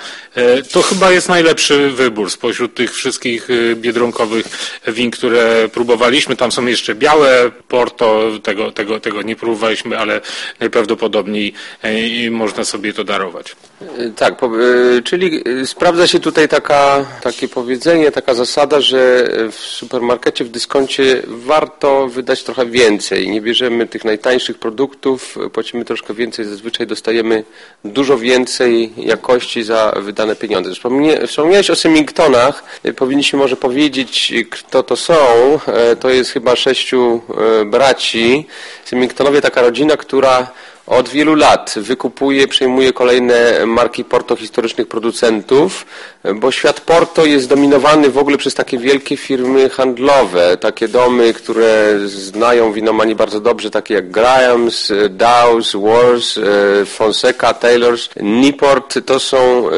To 0.73 0.83
chyba 0.83 1.13
jest 1.13 1.29
najlepszy 1.29 1.91
wybór 1.91 2.31
spośród 2.31 2.75
tych 2.75 2.95
wszystkich 2.95 3.49
biedronkowych 3.75 4.47
win, 4.87 5.11
które 5.11 5.69
próbowaliśmy. 5.69 6.37
Tam 6.37 6.53
są 6.53 6.67
jeszcze 6.67 6.95
białe 6.95 7.51
Porto, 7.69 8.31
tego, 8.43 8.73
tego, 8.73 9.01
tego 9.01 9.23
nie 9.23 9.37
próbowaliśmy, 9.37 9.99
ale 9.99 10.21
najprawdopodobniej 10.61 11.53
można 12.31 12.65
sobie 12.65 12.93
to 12.93 13.05
darować. 13.05 13.57
Tak, 14.17 14.43
e, 14.43 15.03
czyli 15.03 15.43
e, 15.63 15.67
sprawdza 15.67 16.07
się 16.07 16.21
tutaj 16.21 16.49
taka, 16.49 17.07
takie 17.23 17.49
powiedzenie, 17.49 18.13
taka 18.13 18.35
zasada, 18.35 18.81
że 18.81 19.29
w 19.51 19.55
supermarkecie, 19.55 20.45
w 20.45 20.49
dyskoncie 20.49 21.23
warto 21.27 22.09
wydać 22.09 22.43
trochę 22.43 22.67
więcej. 22.67 23.31
Nie 23.31 23.41
bierzemy 23.41 23.87
tych 23.87 24.05
najtańszych 24.05 24.59
produktów, 24.59 25.39
płacimy 25.53 25.85
troszkę 25.85 26.15
więcej, 26.15 26.45
zazwyczaj 26.45 26.87
dostajemy 26.87 27.45
dużo 27.85 28.19
więcej 28.19 28.93
jakości 28.97 29.63
za 29.63 29.93
wydane 29.97 30.37
pieniądze. 30.37 30.71
Wspomniałeś 31.27 31.71
o 31.71 31.77
Symingtonach, 31.77 32.65
powinniśmy 32.97 33.39
może 33.39 33.57
powiedzieć, 33.57 34.35
kto 34.51 34.83
to 34.83 34.97
są. 34.97 35.17
To 36.01 36.11
jest 36.11 36.31
chyba 36.31 36.57
sześciu 36.57 37.21
braci. 37.67 38.47
Symingtonowie 38.85 39.41
taka 39.41 39.63
rodzina, 39.63 39.97
która 39.97 40.53
od 40.87 41.09
wielu 41.09 41.35
lat 41.35 41.75
wykupuje, 41.77 42.49
przejmuje 42.49 42.93
kolejne 42.93 43.67
marki 43.67 44.05
Porto 44.05 44.37
historycznych 44.37 44.89
producentów, 44.89 45.87
bo 46.35 46.53
świat 46.53 46.81
Porto 46.81 47.25
jest 47.25 47.49
dominowany 47.49 48.11
w 48.11 48.19
ogóle 48.19 48.39
przez 48.39 48.55
takie 48.55 48.79
wielkie 48.79 49.17
firmy 49.17 49.71
handlowe, 49.71 50.57
takie 50.57 50.89
domy, 50.89 51.35
które 51.35 51.99
znają 52.07 52.73
winomani 52.73 53.15
bardzo 53.15 53.41
dobrze, 53.41 53.71
takie 53.71 53.95
jak 53.95 54.11
Graham's, 54.11 54.93
Dow's, 55.09 55.83
Wars, 55.83 56.39
e, 56.39 56.85
Fonseca, 56.85 57.53
Taylor's, 57.53 58.09
Niport. 58.23 59.07
To 59.07 59.21
są 59.21 59.37
e, 59.69 59.73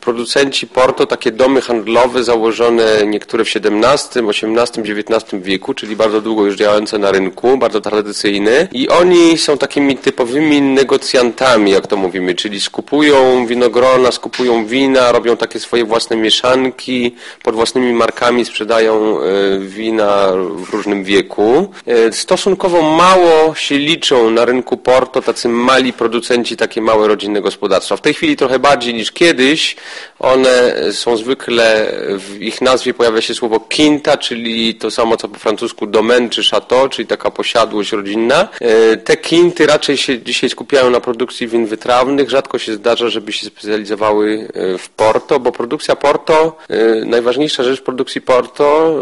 producenci 0.00 0.66
Porto, 0.66 1.06
takie 1.06 1.30
domy 1.30 1.60
handlowe 1.60 2.24
założone 2.24 3.06
niektóre 3.06 3.44
w 3.44 3.48
XVII, 3.48 4.28
XVIII, 4.28 4.92
XIX 4.98 5.42
wieku, 5.42 5.74
czyli 5.74 5.96
bardzo 5.96 6.20
długo 6.20 6.44
już 6.44 6.56
działające 6.56 6.98
na 6.98 7.12
rynku, 7.12 7.56
bardzo 7.58 7.80
tradycyjne 7.80 8.68
i 8.72 8.88
oni 8.88 9.38
są 9.38 9.58
takimi 9.58 9.96
typowymi 9.96 10.33
typowymi 10.34 10.62
negocjantami, 10.62 11.70
jak 11.70 11.86
to 11.86 11.96
mówimy, 11.96 12.34
czyli 12.34 12.60
skupują 12.60 13.46
winogrona, 13.46 14.12
skupują 14.12 14.66
wina, 14.66 15.12
robią 15.12 15.36
takie 15.36 15.60
swoje 15.60 15.84
własne 15.84 16.16
mieszanki, 16.16 17.14
pod 17.42 17.54
własnymi 17.54 17.92
markami 17.92 18.44
sprzedają 18.44 19.20
e, 19.20 19.24
wina 19.58 20.28
w 20.56 20.70
różnym 20.70 21.04
wieku. 21.04 21.70
E, 21.86 22.12
stosunkowo 22.12 22.82
mało 22.82 23.54
się 23.54 23.78
liczą 23.78 24.30
na 24.30 24.44
rynku 24.44 24.76
Porto 24.76 25.22
tacy 25.22 25.48
mali 25.48 25.92
producenci, 25.92 26.56
takie 26.56 26.80
małe 26.80 27.08
rodzinne 27.08 27.40
gospodarstwa. 27.40 27.96
W 27.96 28.00
tej 28.00 28.14
chwili 28.14 28.36
trochę 28.36 28.58
bardziej 28.58 28.94
niż 28.94 29.12
kiedyś. 29.12 29.76
One 30.18 30.74
są 30.92 31.16
zwykle, 31.16 31.92
w 32.18 32.42
ich 32.42 32.60
nazwie 32.60 32.94
pojawia 32.94 33.20
się 33.20 33.34
słowo 33.34 33.60
quinta, 33.60 34.16
czyli 34.16 34.74
to 34.74 34.90
samo 34.90 35.16
co 35.16 35.28
po 35.28 35.38
francusku 35.38 35.86
domaine 35.86 36.30
czy 36.30 36.42
chateau, 36.44 36.88
czyli 36.88 37.08
taka 37.08 37.30
posiadłość 37.30 37.92
rodzinna. 37.92 38.48
E, 38.60 38.96
te 38.96 39.16
kinty 39.16 39.66
raczej 39.66 39.96
się 39.96 40.23
dzisiaj 40.24 40.50
skupiają 40.50 40.90
na 40.90 41.00
produkcji 41.00 41.48
win 41.48 41.66
wytrawnych. 41.66 42.30
Rzadko 42.30 42.58
się 42.58 42.74
zdarza, 42.74 43.08
żeby 43.08 43.32
się 43.32 43.46
specjalizowały 43.46 44.48
e, 44.54 44.78
w 44.78 44.88
Porto, 44.88 45.40
bo 45.40 45.52
produkcja 45.52 45.96
Porto, 45.96 46.56
e, 46.68 47.04
najważniejsza 47.04 47.62
rzecz 47.62 47.82
produkcji 47.82 48.20
Porto, 48.20 48.96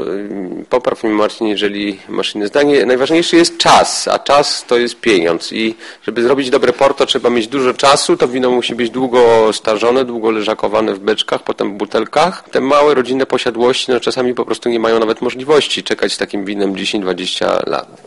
popraw 0.69 1.05
mi 1.05 1.11
Marcin, 1.11 1.47
jeżeli 1.47 1.99
masz 2.09 2.35
inne 2.35 2.47
zdanie, 2.47 2.87
najważniejszy 2.87 3.37
jest 3.37 3.59
czas, 3.59 4.09
a 4.09 4.19
czas 4.19 4.65
to 4.69 4.79
jest 4.79 5.01
pieniądz 5.01 5.53
i 5.53 5.75
żeby 6.03 6.23
zrobić 6.23 6.51
dobre 6.51 6.73
Porto 6.73 7.07
trzeba 7.07 7.31
mieć 7.31 7.49
dużo 7.49 7.75
czasu, 7.75 8.17
to 8.17 8.29
wino 8.29 8.51
musi 8.51 8.75
być 8.75 8.91
długo 8.91 9.53
starzone, 9.53 10.05
długo 10.05 10.31
leżakowane 10.31 10.95
w 10.95 10.99
beczkach, 10.99 11.43
potem 11.43 11.75
w 11.75 11.77
butelkach. 11.77 12.49
Te 12.51 12.61
małe 12.61 12.95
rodzinne 12.95 13.27
posiadłości 13.27 13.93
no, 13.93 14.01
czasami 14.01 14.35
po 14.35 14.45
prostu 14.45 14.69
nie 14.69 14.81
mają 14.81 14.99
nawet 14.99 15.23
możliwości 15.23 15.83
czekać 15.83 16.13
z 16.13 16.19
takim 16.19 16.45
winem 16.45 16.75
10-20 16.75 17.69
lat. 17.69 18.02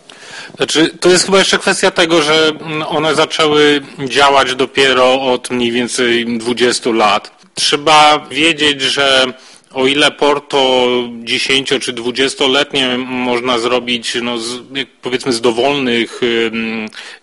Znaczy, 0.58 0.90
to 1.00 1.10
jest 1.10 1.26
chyba 1.26 1.40
jeszcze 1.40 1.58
kwestia 1.58 1.92
tego, 1.92 2.22
że 2.22 2.52
one 2.88 3.16
zaczęły 3.16 3.82
działać 4.06 4.56
dopiero 4.56 5.22
od 5.22 5.50
mniej 5.50 5.72
więcej 5.72 6.38
20 6.38 6.90
lat. 6.90 7.32
Trzeba 7.54 8.28
wiedzieć, 8.32 8.82
że 8.82 9.34
o 9.76 9.88
ile 9.88 10.12
Porto 10.12 10.88
10 11.24 11.70
czy 11.82 11.94
20-letnie 11.94 12.98
można 12.98 13.60
zrobić 13.60 14.18
no, 14.22 14.38
z, 14.38 14.60
powiedzmy 15.02 15.34
z 15.34 15.42
dowolnych 15.42 16.22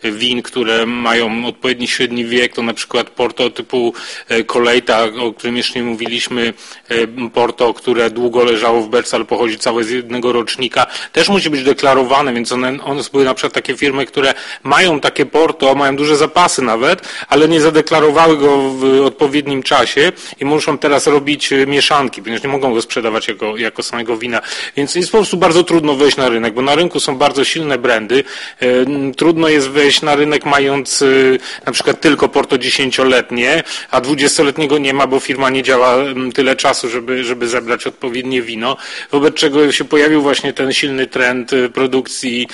win, 0.03 0.43
które 0.43 0.87
mają 0.87 1.47
odpowiedni 1.47 1.89
średni 1.89 2.25
wiek, 2.25 2.55
to 2.55 2.63
na 2.63 2.75
przykład 2.75 3.11
Porto 3.11 3.51
typu 3.51 3.95
e, 4.29 4.45
Kolejta, 4.45 5.05
o 5.21 5.33
którym 5.33 5.57
jeszcze 5.57 5.79
nie 5.79 5.85
mówiliśmy, 5.85 6.55
e, 6.89 7.29
Porto, 7.31 7.75
które 7.75 8.11
długo 8.11 8.45
leżało 8.45 8.81
w 8.81 8.89
berce, 8.89 9.17
ale 9.17 9.25
pochodzi 9.25 9.59
całe 9.59 9.85
z 9.85 9.91
jednego 9.91 10.33
rocznika, 10.33 10.87
też 11.13 11.29
musi 11.29 11.51
być 11.51 11.63
deklarowane, 11.63 12.35
więc 12.35 12.53
one, 12.53 12.79
one 12.85 13.03
były 13.13 13.25
na 13.25 13.35
przykład 13.35 13.53
takie 13.53 13.77
firmy, 13.77 14.07
które 14.07 14.35
mają 14.63 15.01
takie 15.01 15.27
Porto, 15.27 15.75
mają 15.75 15.97
duże 15.97 16.17
zapasy 16.17 16.63
nawet, 16.63 17.09
ale 17.29 17.49
nie 17.49 17.61
zadeklarowały 17.61 18.37
go 18.37 18.71
w 18.71 19.01
odpowiednim 19.05 19.63
czasie 19.63 20.13
i 20.41 20.45
muszą 20.45 20.79
teraz 20.79 21.07
robić 21.07 21.53
e, 21.53 21.67
mieszanki, 21.67 22.23
ponieważ 22.23 22.42
nie 22.45 22.49
mogą 22.49 22.75
go 22.75 22.83
sprzedawać 22.83 23.29
jako, 23.29 23.57
jako 23.57 23.83
samego 23.83 24.17
wina. 24.17 24.41
Więc 24.77 24.95
jest 24.95 25.13
po 25.13 25.19
prostu 25.19 25.37
bardzo 25.37 25.65
trudno 25.65 25.95
wejść 25.95 26.17
na 26.17 26.29
rynek, 26.29 26.55
bo 26.55 26.63
na 26.63 26.75
rynku 26.75 27.01
są 27.01 27.17
bardzo 27.17 27.45
silne 27.45 27.79
brandy. 27.79 28.25
E, 28.61 28.67
trudno 29.17 29.49
jest 29.49 29.69
wejść 29.69 30.03
na 30.03 30.17
rynek 30.17 30.47
mając 30.47 31.03
e, 31.03 31.07
na 31.67 31.73
przykład 31.73 32.01
tylko 32.01 32.29
porto 32.29 32.59
dziesięcioletnie, 32.59 33.63
a 33.91 34.01
dwudziestoletniego 34.01 34.79
nie 34.79 34.95
ma, 34.95 35.07
bo 35.07 35.21
firma 35.21 35.51
nie 35.51 35.63
działa 35.63 35.97
tyle 36.35 36.57
czasu, 36.57 36.89
żeby, 36.89 37.25
żeby 37.25 37.49
zebrać 37.49 37.87
odpowiednie 37.87 38.43
wino. 38.43 38.77
Wobec 39.11 39.35
czego 39.35 39.73
się 39.73 39.85
pojawił 39.85 40.23
właśnie 40.23 40.53
ten 40.53 40.73
silny 40.73 41.07
trend 41.07 41.53
e, 41.53 41.69
produkcji 41.69 42.49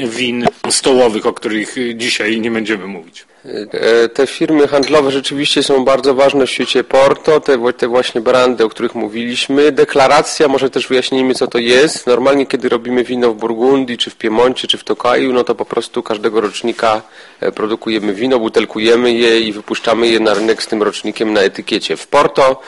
win 0.00 0.46
stołowych, 0.70 1.26
o 1.26 1.32
których 1.32 1.74
dzisiaj 1.94 2.40
nie 2.40 2.50
będziemy 2.50 2.86
mówić. 2.86 3.26
E, 3.72 4.08
te 4.08 4.26
firmy 4.26 4.68
handlowe 4.68 5.10
rzeczywiście 5.10 5.62
są 5.62 5.84
bardzo 5.84 6.14
ważne 6.14 6.46
w 6.46 6.50
świecie 6.50 6.84
Porto, 6.84 7.40
te, 7.40 7.72
te 7.72 7.88
właśnie 7.88 8.20
brandy, 8.20 8.64
o 8.64 8.68
których 8.68 8.94
mówiliśmy. 8.94 9.72
Deklaracja, 9.72 10.48
może 10.48 10.70
też 10.70 10.88
wyjaśnijmy, 10.88 11.34
co 11.34 11.46
to 11.46 11.58
jest. 11.58 12.06
Normalnie, 12.06 12.46
kiedy 12.46 12.68
robimy 12.68 13.04
wino 13.04 13.32
w 13.32 13.36
Burgundii, 13.36 13.98
czy 13.98 14.10
w 14.10 14.16
Piemoncie, 14.16 14.68
czy 14.68 14.78
w 14.78 14.84
Tokaju, 14.84 15.32
no 15.32 15.44
to 15.44 15.54
po 15.54 15.64
prostu 15.64 16.02
każdego 16.02 16.40
rocznika 16.40 17.02
e, 17.40 17.52
produkujemy 17.52 18.14
wino, 18.14 18.38
butelkujemy 18.38 19.12
je 19.12 19.40
i 19.40 19.52
wypuszczamy 19.52 20.08
je 20.08 20.20
na 20.20 20.34
rynek 20.34 20.62
z 20.62 20.66
tym 20.66 20.82
rocznikiem 20.82 21.32
na 21.32 21.40
etykiecie. 21.40 21.96
W 21.96 22.06
Porto 22.06 22.60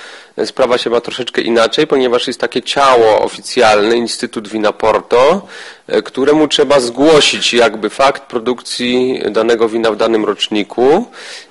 sprawa 0.47 0.79
się 0.79 0.91
ma 0.91 1.01
troszeczkę 1.01 1.43
inaczej, 1.43 1.87
ponieważ 1.87 2.27
jest 2.27 2.41
takie 2.41 2.63
ciało 2.63 3.23
oficjalne, 3.23 3.97
Instytut 3.97 4.49
Wina 4.49 4.73
Porto, 4.73 5.47
e, 5.87 6.03
któremu 6.03 6.49
trzeba 6.49 6.81
zgłosić 6.81 7.55
jakby 7.55 7.91
fakt 7.91 8.23
produkcji 8.23 9.23
danego 9.31 9.69
wina 9.69 9.91
w 9.91 9.97
danym 9.97 10.25
roczniku 10.25 10.70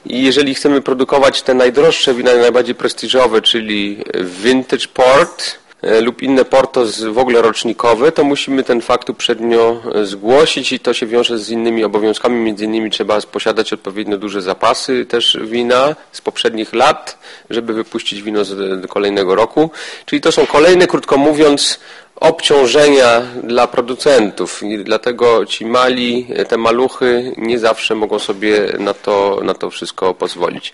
i 0.06 0.24
jeżeli 0.24 0.56
chcemy 0.56 0.82
produkować 0.82 1.42
te 1.42 1.54
najdroższe 1.54 2.14
wina, 2.14 2.36
najbardziej 2.36 2.76
prestiżowe, 2.76 3.42
czyli 3.42 4.04
Vintage 4.44 4.88
Port, 4.94 5.60
E, 5.82 6.02
lub 6.02 6.22
inne 6.22 6.46
porto 6.46 6.86
w 7.12 7.18
ogóle 7.18 7.42
rocznikowe, 7.42 8.12
to 8.12 8.24
musimy 8.24 8.64
ten 8.64 8.82
fakt 8.82 9.10
uprzednio 9.10 9.82
e, 9.96 10.06
zgłosić 10.06 10.72
i 10.72 10.80
to 10.80 10.94
się 10.94 11.08
wiąże 11.08 11.38
z 11.38 11.50
innymi 11.50 11.84
obowiązkami. 11.84 12.36
Między 12.36 12.66
innymi 12.66 12.92
trzeba 12.92 13.22
posiadać 13.22 13.74
odpowiednio 13.74 14.18
duże 14.18 14.42
zapasy 14.42 15.06
też 15.06 15.38
wina 15.42 15.96
z 16.12 16.22
poprzednich 16.22 16.74
lat, 16.74 17.18
żeby 17.50 17.74
wypuścić 17.74 18.22
wino 18.22 18.46
z 18.46 18.88
kolejnego 18.88 19.36
roku. 19.36 19.70
Czyli 20.06 20.22
to 20.22 20.32
są 20.32 20.46
kolejne, 20.46 20.88
krótko 20.88 21.18
mówiąc, 21.18 21.80
obciążenia 22.20 23.22
dla 23.44 23.68
producentów 23.68 24.64
i 24.64 24.78
dlatego 24.78 25.46
ci 25.46 25.66
mali, 25.66 26.28
te 26.48 26.58
maluchy 26.58 27.34
nie 27.38 27.60
zawsze 27.60 27.96
mogą 27.96 28.20
sobie 28.20 28.62
na 28.80 28.94
to, 28.94 29.40
na 29.44 29.54
to 29.54 29.70
wszystko 29.70 30.14
pozwolić. 30.14 30.74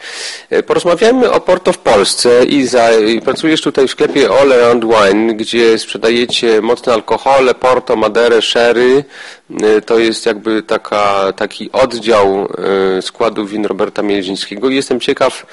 E, 0.50 0.64
porozmawiajmy 0.64 1.32
o 1.32 1.40
Porto 1.40 1.74
w 1.74 1.78
Polsce. 1.78 2.46
Iza, 2.46 2.90
pracujesz 3.24 3.62
tutaj 3.62 3.88
w 3.88 3.92
sklepie 3.92 4.30
All 4.30 4.54
Around 4.54 4.86
Wine, 4.86 5.34
gdzie 5.34 5.80
sprzedajecie 5.80 6.62
mocne 6.62 6.94
alkohole, 6.94 7.54
Porto, 7.54 7.96
Maderę, 7.96 8.42
Sherry. 8.42 9.04
E, 9.64 9.82
to 9.82 10.00
jest 10.00 10.26
jakby 10.26 10.64
taka, 10.64 11.34
taki 11.34 11.72
oddział 11.72 12.48
e, 12.98 13.02
składu 13.02 13.46
win 13.46 13.66
Roberta 13.66 14.02
Mielzińskiego. 14.02 14.70
Jestem 14.70 15.00
ciekaw, 15.00 15.46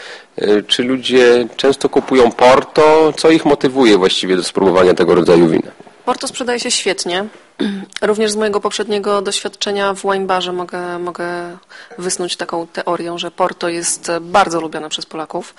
czy 0.66 0.82
ludzie 0.82 1.48
często 1.56 1.88
kupują 1.88 2.30
Porto, 2.30 3.12
co 3.16 3.30
ich 3.30 3.44
motywuje 3.44 3.98
właściwie 3.98 4.36
do 4.36 4.42
spróbowania 4.42 4.94
tego 4.94 5.14
rodzaju 5.14 5.48
wina? 5.48 5.81
Porto 6.04 6.28
sprzedaje 6.28 6.60
się 6.60 6.70
świetnie. 6.70 7.24
Również 8.02 8.30
z 8.30 8.36
mojego 8.36 8.60
poprzedniego 8.60 9.22
doświadczenia 9.22 9.94
w 9.94 10.02
wine 10.02 10.26
barze 10.26 10.52
mogę, 10.52 10.98
mogę 10.98 11.26
wysnuć 11.98 12.36
taką 12.36 12.66
teorię, 12.66 13.18
że 13.18 13.30
Porto 13.30 13.68
jest 13.68 14.10
bardzo 14.20 14.60
lubiane 14.60 14.88
przez 14.88 15.06
Polaków. 15.06 15.54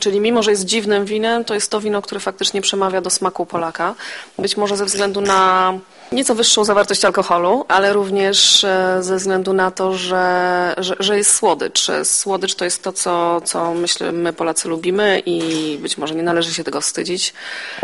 Czyli 0.00 0.20
mimo, 0.20 0.42
że 0.42 0.50
jest 0.50 0.64
dziwnym 0.64 1.04
winem, 1.04 1.44
to 1.44 1.54
jest 1.54 1.70
to 1.70 1.80
wino, 1.80 2.02
które 2.02 2.20
faktycznie 2.20 2.60
przemawia 2.60 3.00
do 3.00 3.10
smaku 3.10 3.46
Polaka. 3.46 3.94
Być 4.38 4.56
może 4.56 4.76
ze 4.76 4.84
względu 4.84 5.20
na 5.20 5.72
nieco 6.12 6.34
wyższą 6.34 6.64
zawartość 6.64 7.04
alkoholu, 7.04 7.64
ale 7.68 7.92
również 7.92 8.64
e, 8.64 8.98
ze 9.00 9.16
względu 9.16 9.52
na 9.52 9.70
to, 9.70 9.94
że, 9.94 10.74
że, 10.78 10.96
że, 11.00 11.16
jest 11.16 11.34
słodycz. 11.34 11.90
Słodycz 12.04 12.54
to 12.54 12.64
jest 12.64 12.82
to, 12.82 12.92
co, 12.92 13.40
co 13.40 13.74
myślę 13.74 14.12
my 14.12 14.32
Polacy 14.32 14.68
lubimy 14.68 15.22
i 15.26 15.78
być 15.78 15.98
może 15.98 16.14
nie 16.14 16.22
należy 16.22 16.54
się 16.54 16.64
tego 16.64 16.80
wstydzić. 16.80 17.34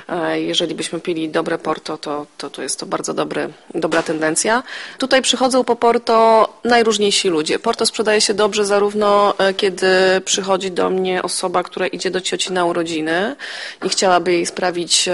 E, 0.09 0.41
jeżeli 0.41 0.75
byśmy 0.75 1.01
pili 1.01 1.29
dobre 1.29 1.59
Porto, 1.59 1.99
to, 1.99 2.27
to, 2.39 2.51
to 2.51 2.63
jest 2.63 2.81
to 2.81 2.87
bardzo 2.87 3.15
dobry, 3.48 3.81
dobra 3.81 4.03
tendencja. 4.03 4.62
Tutaj 4.98 5.22
przychodzą 5.22 5.64
po 5.64 5.76
Porto 5.76 6.48
najróżniejsi 6.64 7.29
ludzie. 7.29 7.59
Porto 7.59 7.87
sprzedaje 7.87 8.20
się 8.20 8.35
dobrze 8.35 8.64
zarówno 8.64 9.35
e, 9.38 9.55
kiedy 9.55 9.87
przychodzi 10.24 10.70
do 10.70 10.90
mnie 10.90 11.22
osoba, 11.22 11.62
która 11.62 11.87
idzie 11.87 12.11
do 12.11 12.20
cioci 12.20 12.53
na 12.53 12.64
urodziny 12.64 13.37
i 13.85 13.88
chciałaby 13.88 14.33
jej 14.33 14.46
sprawić 14.46 15.09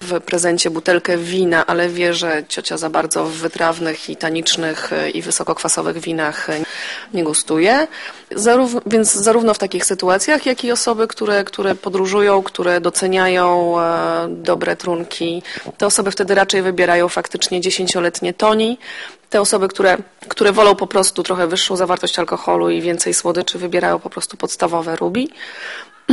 w 0.00 0.20
prezencie 0.20 0.70
butelkę 0.70 1.18
wina, 1.18 1.66
ale 1.66 1.88
wie, 1.88 2.14
że 2.14 2.44
ciocia 2.48 2.76
za 2.76 2.90
bardzo 2.90 3.24
w 3.24 3.32
wytrawnych 3.32 4.10
i 4.10 4.16
tanicznych 4.16 4.90
i 5.14 5.22
wysokokwasowych 5.22 5.98
winach 5.98 6.48
nie 7.14 7.24
gustuje. 7.24 7.86
Więc 8.86 9.12
zarówno 9.12 9.54
w 9.54 9.58
takich 9.58 9.84
sytuacjach, 9.84 10.46
jak 10.46 10.64
i 10.64 10.72
osoby, 10.72 11.08
które, 11.08 11.44
które 11.44 11.74
podróżują, 11.74 12.42
które 12.42 12.80
doceniają 12.80 13.80
e, 13.80 14.28
dobre 14.28 14.76
trunki, 14.76 15.42
te 15.78 15.86
osoby 15.86 16.10
wtedy 16.10 16.34
raczej 16.34 16.62
wybierają 16.62 17.08
faktycznie 17.08 17.60
dziesięcioletnie 17.60 18.34
toni. 18.34 18.78
Te 19.30 19.40
osoby, 19.40 19.68
które, 19.68 19.96
które 20.28 20.52
wolą 20.52 20.74
po 20.74 20.86
prostu 20.86 21.22
trochę 21.22 21.46
wyższą 21.46 21.76
zawartość 21.76 22.18
alkoholu 22.18 22.70
i 22.70 22.80
więcej 22.80 23.14
słodyczy, 23.14 23.58
wybierają 23.58 23.98
po 24.00 24.10
prostu 24.10 24.36
podstawowe 24.36 24.96
rubi. 24.96 25.30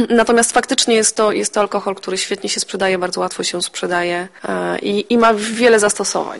Natomiast 0.09 0.51
faktycznie 0.51 0.95
jest 0.95 1.15
to, 1.15 1.31
jest 1.31 1.53
to 1.53 1.59
alkohol, 1.59 1.95
który 1.95 2.17
świetnie 2.17 2.49
się 2.49 2.59
sprzedaje, 2.59 2.97
bardzo 2.97 3.19
łatwo 3.19 3.43
się 3.43 3.61
sprzedaje 3.61 4.27
e, 4.43 4.79
i, 4.79 5.13
i 5.13 5.17
ma 5.17 5.33
wiele 5.33 5.79
zastosowań. 5.79 6.39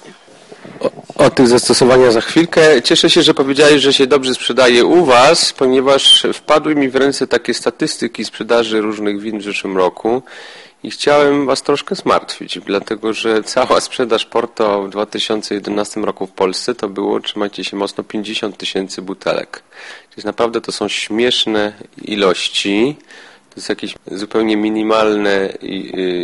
O, 1.15 1.29
tych 1.29 1.47
zastosowaniach 1.47 2.11
za 2.11 2.21
chwilkę. 2.21 2.81
Cieszę 2.81 3.09
się, 3.09 3.21
że 3.21 3.33
powiedziałeś, 3.33 3.81
że 3.81 3.93
się 3.93 4.07
dobrze 4.07 4.33
sprzedaje 4.33 4.85
u 4.85 5.05
Was, 5.05 5.53
ponieważ 5.53 6.27
wpadły 6.33 6.75
mi 6.75 6.89
w 6.89 6.95
ręce 6.95 7.27
takie 7.27 7.53
statystyki 7.53 8.25
sprzedaży 8.25 8.81
różnych 8.81 9.21
win 9.21 9.39
w 9.39 9.43
zeszłym 9.43 9.77
roku 9.77 10.23
I 10.83 10.91
chciałem 10.91 11.45
Was 11.45 11.61
troszkę 11.61 11.95
zmartwić, 11.95 12.59
dlatego 12.59 13.13
że 13.13 13.43
cała 13.43 13.81
sprzedaż 13.81 14.25
Porto 14.25 14.83
w 14.83 14.89
2011 14.89 16.01
roku 16.01 16.27
w 16.27 16.31
Polsce 16.31 16.75
to 16.75 16.89
było, 16.89 17.19
trzymajcie 17.19 17.63
się 17.63 17.77
mocno, 17.77 18.03
50 18.03 18.57
tysięcy 18.57 19.01
butelek. 19.01 19.63
Więc 20.17 20.25
naprawdę 20.25 20.61
to 20.61 20.71
są 20.71 20.87
śmieszne 20.87 21.73
ilości. 22.01 22.95
To 23.51 23.55
jest 23.55 23.69
jakieś 23.69 23.95
zupełnie 24.11 24.57
minimalne 24.57 25.45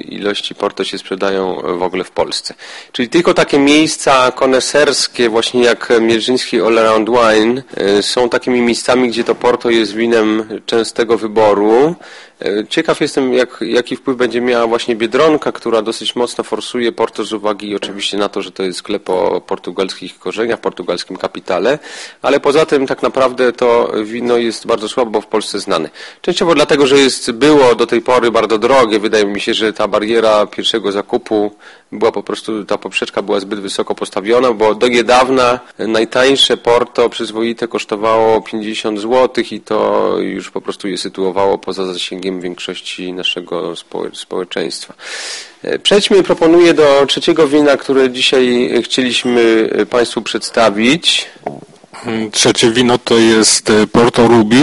ilości 0.10 0.56
Porto 0.56 0.84
się 0.84 0.98
sprzedają 0.98 1.56
w 1.78 1.84
ogóle 1.84 2.04
w 2.04 2.12
Polsce. 2.12 2.54
Czyli 2.92 3.10
tylko 3.10 3.34
takie 3.34 3.60
miejsca 3.60 4.32
koneserskie, 4.32 5.30
właśnie 5.30 5.64
jak 5.64 5.94
Mierzyński 6.02 6.62
All 6.62 6.80
Around 6.80 7.10
Wine, 7.10 7.62
y, 8.00 8.04
są 8.04 8.30
takimi 8.30 8.62
miejscami, 8.62 9.10
gdzie 9.10 9.24
to 9.24 9.36
Porto 9.36 9.70
jest 9.70 9.94
winem 9.94 10.44
częstego 10.66 11.18
wyboru. 11.18 11.96
E, 12.42 12.68
ciekaw 12.70 13.02
jestem, 13.02 13.34
jak, 13.34 13.60
jaki 13.62 13.96
wpływ 13.96 14.18
będzie 14.18 14.42
miała 14.42 14.68
właśnie 14.68 14.96
Biedronka, 14.96 15.52
która 15.52 15.82
dosyć 15.82 16.16
mocno 16.16 16.44
forsuje 16.44 16.92
Porto 16.92 17.26
z 17.26 17.34
uwagi 17.34 17.76
oczywiście 17.76 18.18
na 18.18 18.30
to, 18.30 18.42
że 18.42 18.52
to 18.52 18.64
jest 18.64 18.80
sklep 18.80 19.10
o 19.10 19.42
portugalskich 19.42 20.20
korzeniach, 20.20 20.60
portugalskim 20.60 21.18
kapitale, 21.18 21.80
ale 22.22 22.40
poza 22.40 22.66
tym 22.66 22.88
tak 22.88 23.04
naprawdę 23.04 23.54
to 23.54 23.92
wino 24.04 24.38
jest 24.38 24.68
bardzo 24.68 24.90
słabo 24.90 25.22
w 25.22 25.26
Polsce 25.26 25.60
znane. 25.60 25.90
Częściowo 26.22 26.56
dlatego, 26.56 26.88
że 26.88 26.98
jest, 27.18 27.32
było 27.32 27.76
do 27.76 27.88
tej 27.88 28.02
pory 28.02 28.32
bardzo 28.32 28.58
drogie. 28.58 29.00
Wydaje 29.00 29.26
mi 29.26 29.42
się, 29.42 29.54
że 29.54 29.74
ta 29.74 29.88
bariera 29.88 30.46
pierwszego 30.46 30.92
zakupu 30.92 31.52
była 31.92 32.12
po 32.12 32.24
prostu, 32.24 32.66
ta 32.66 32.78
poprzeczka 32.78 33.22
była 33.22 33.40
zbyt 33.40 33.60
wysoko 33.60 33.96
postawiona, 33.96 34.52
bo 34.52 34.76
do 34.76 34.88
niedawna 34.88 35.60
najtańsze 35.80 36.58
Porto 36.58 37.10
przyzwoite 37.10 37.68
kosztowało 37.68 38.42
50 38.42 39.00
zł 39.00 39.44
i 39.52 39.60
to 39.60 40.10
już 40.20 40.52
po 40.52 40.62
prostu 40.62 40.88
je 40.88 40.98
sytuowało 40.98 41.58
poza 41.58 41.86
zasięgiem 41.86 42.42
większości 42.42 43.14
naszego 43.14 43.74
społeczeństwa. 44.14 44.94
E, 45.64 45.80
przejdźmy, 45.80 46.24
proponuję 46.24 46.74
do 46.74 47.06
trzeciego 47.08 47.48
wina, 47.48 47.78
które 47.78 48.10
dzisiaj 48.10 48.70
chcieliśmy 48.84 49.70
Państwu 49.90 50.22
przedstawić. 50.22 51.26
Trzecie 52.32 52.72
wino 52.72 52.98
to 52.98 53.18
jest 53.18 53.70
e, 53.70 53.88
Porto 53.88 54.28
Ruby, 54.28 54.62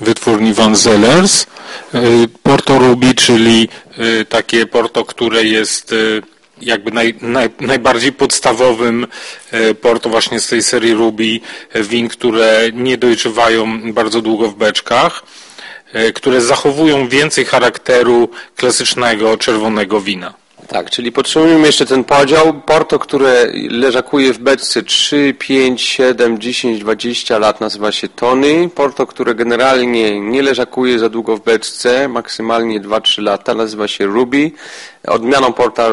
wytwórni 0.00 0.54
Van 0.54 0.76
Zellers. 0.76 1.46
E, 1.94 2.00
Porto 2.42 2.78
Ruby, 2.78 3.14
czyli 3.14 3.68
takie 4.28 4.66
Porto, 4.66 5.04
które 5.04 5.44
jest 5.44 5.94
jakby 6.60 6.90
naj, 6.90 7.14
naj, 7.20 7.50
najbardziej 7.60 8.12
podstawowym 8.12 9.06
porto 9.80 10.08
właśnie 10.10 10.40
z 10.40 10.48
tej 10.48 10.62
serii 10.62 10.94
Ruby 10.94 11.40
win, 11.74 12.08
które 12.08 12.60
nie 12.72 12.98
dojrzewają 12.98 13.92
bardzo 13.92 14.22
długo 14.22 14.48
w 14.48 14.54
beczkach, 14.54 15.22
które 16.14 16.40
zachowują 16.40 17.08
więcej 17.08 17.44
charakteru 17.44 18.28
klasycznego 18.56 19.36
czerwonego 19.36 20.00
wina. 20.00 20.34
Tak, 20.68 20.90
czyli 20.90 21.12
podtrzymujemy 21.12 21.66
jeszcze 21.66 21.86
ten 21.86 22.04
podział. 22.04 22.60
Porto, 22.60 22.98
które 22.98 23.46
leżakuje 23.70 24.32
w 24.32 24.38
beczce 24.38 24.82
3, 24.82 25.34
5, 25.38 25.82
7, 25.82 26.38
10, 26.38 26.80
20 26.80 27.38
lat 27.38 27.60
nazywa 27.60 27.92
się 27.92 28.08
Tony. 28.08 28.68
Porto, 28.74 29.06
które 29.06 29.34
generalnie 29.34 30.20
nie 30.20 30.42
leżakuje 30.42 30.98
za 30.98 31.08
długo 31.08 31.36
w 31.36 31.40
beczce, 31.40 32.08
maksymalnie 32.08 32.80
2-3 32.80 33.22
lata, 33.22 33.54
nazywa 33.54 33.88
się 33.88 34.06
Ruby. 34.06 34.50
Odmianą 35.06 35.52
Porta, 35.52 35.88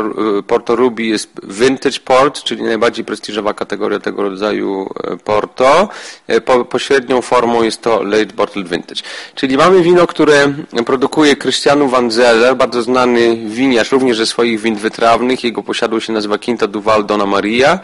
Porto 0.47 0.75
Ruby 0.75 1.03
jest 1.03 1.29
Vintage 1.43 1.99
Port, 2.05 2.43
czyli 2.43 2.63
najbardziej 2.63 3.05
prestiżowa 3.05 3.53
kategoria 3.53 3.99
tego 3.99 4.23
rodzaju 4.23 4.89
e, 5.03 5.17
Porto. 5.17 5.89
E, 6.27 6.41
po, 6.41 6.65
pośrednią 6.65 7.21
formą 7.21 7.63
jest 7.63 7.81
to 7.81 8.03
Late 8.03 8.25
Bottled 8.25 8.69
Vintage. 8.69 9.01
Czyli 9.35 9.57
mamy 9.57 9.81
wino, 9.81 10.07
które 10.07 10.53
produkuje 10.85 11.35
Christianu 11.35 11.87
Van 11.87 12.11
Zeller, 12.11 12.55
bardzo 12.55 12.81
znany 12.81 13.35
winiarz 13.35 13.91
również 13.91 14.17
ze 14.17 14.25
swoich 14.25 14.61
win 14.61 14.75
wytrawnych. 14.75 15.43
Jego 15.43 15.63
posiadłość 15.63 16.07
się 16.07 16.13
nazywa 16.13 16.37
Quinta 16.37 16.67
Duval 16.67 17.05
Dona 17.05 17.25
Maria. 17.25 17.79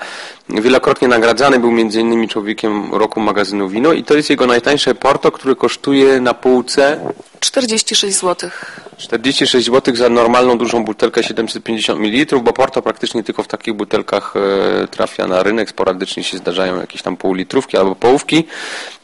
Wielokrotnie 0.50 1.08
nagradzany 1.08 1.60
był 1.60 1.70
m.in. 1.70 2.28
człowiekiem 2.28 2.94
roku 2.94 3.20
magazynu 3.20 3.70
Wino 3.70 3.94
i 3.94 4.04
to 4.04 4.14
jest 4.14 4.30
jego 4.30 4.48
najtańsze 4.48 4.96
Porto, 4.96 5.32
które 5.32 5.56
kosztuje 5.56 6.22
na 6.22 6.34
półce 6.34 7.00
46 7.40 8.20
zł. 8.20 8.50
46 8.98 9.68
zł 9.68 9.96
za 9.96 10.10
normalną 10.10 10.58
dużą 10.58 10.84
butelkę 10.84 11.24
750 11.24 12.00
ml, 12.00 12.40
bo 12.40 12.54
Porto 12.54 12.82
praktycznie 12.82 13.24
tylko 13.24 13.44
w 13.44 13.48
takich 13.48 13.74
butelkach 13.74 14.34
e, 14.36 14.88
trafia 14.88 15.28
na 15.28 15.44
rynek. 15.44 15.70
Sporadycznie 15.70 16.24
się 16.24 16.38
zdarzają 16.38 16.80
jakieś 16.80 17.02
tam 17.02 17.18
półlitrówki 17.18 17.78
albo 17.78 17.96
połówki. 17.96 18.48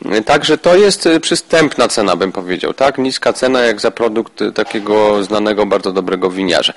E, 0.05 0.21
także 0.21 0.57
to 0.57 0.75
jest 0.75 1.07
e, 1.07 1.19
przystępna 1.19 1.87
cena, 1.87 2.15
bym 2.15 2.31
powiedział. 2.31 2.73
Tak, 2.73 2.97
niska 2.97 3.33
cena 3.33 3.61
jak 3.61 3.81
za 3.81 3.91
produkt 3.91 4.43
takiego 4.55 5.23
znanego, 5.23 5.65
bardzo 5.65 5.91
dobrego 5.91 6.29
winiarza. 6.29 6.73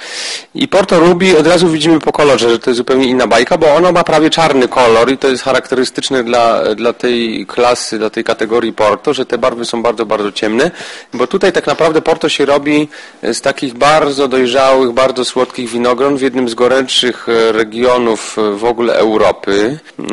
I 0.55 0.68
Porto 0.68 1.01
Ruby 1.01 1.38
od 1.38 1.47
razu 1.47 1.68
widzimy 1.68 2.01
po 2.01 2.12
kolorze, 2.12 2.51
że 2.51 2.59
to 2.59 2.71
jest 2.71 2.79
zupełnie 2.79 3.07
inna 3.07 3.27
bajka, 3.27 3.59
bo 3.59 3.75
ono 3.75 3.92
ma 3.92 4.05
prawie 4.05 4.31
czarny 4.31 4.68
kolor 4.68 5.12
i 5.12 5.18
to 5.18 5.29
jest 5.29 5.42
charakterystyczne 5.42 6.25
dla, 6.25 6.75
dla 6.75 6.92
tej 6.92 7.47
klasy, 7.47 7.99
dla 7.99 8.11
tej 8.11 8.25
kategorii 8.25 8.73
Porto, 8.73 9.14
że 9.14 9.27
te 9.27 9.38
barwy 9.38 9.64
są 9.64 9.83
bardzo, 9.83 10.07
bardzo 10.07 10.33
ciemne, 10.33 10.71
bo 11.14 11.27
tutaj 11.27 11.47
tak 11.52 11.66
naprawdę 11.66 12.02
Porto 12.02 12.28
się 12.28 12.44
robi 12.44 12.88
z 13.22 13.40
takich 13.40 13.74
bardzo 13.74 14.28
dojrzałych, 14.28 14.92
bardzo 14.92 15.24
słodkich 15.24 15.70
winogron 15.70 16.16
w 16.16 16.20
jednym 16.20 16.48
z 16.48 16.54
gorętszych 16.54 17.28
e, 17.28 17.52
regionów 17.52 18.37
e, 18.38 18.50
w 18.50 18.64
ogóle 18.64 18.94
Europy. 18.94 19.78
E, 19.98 20.04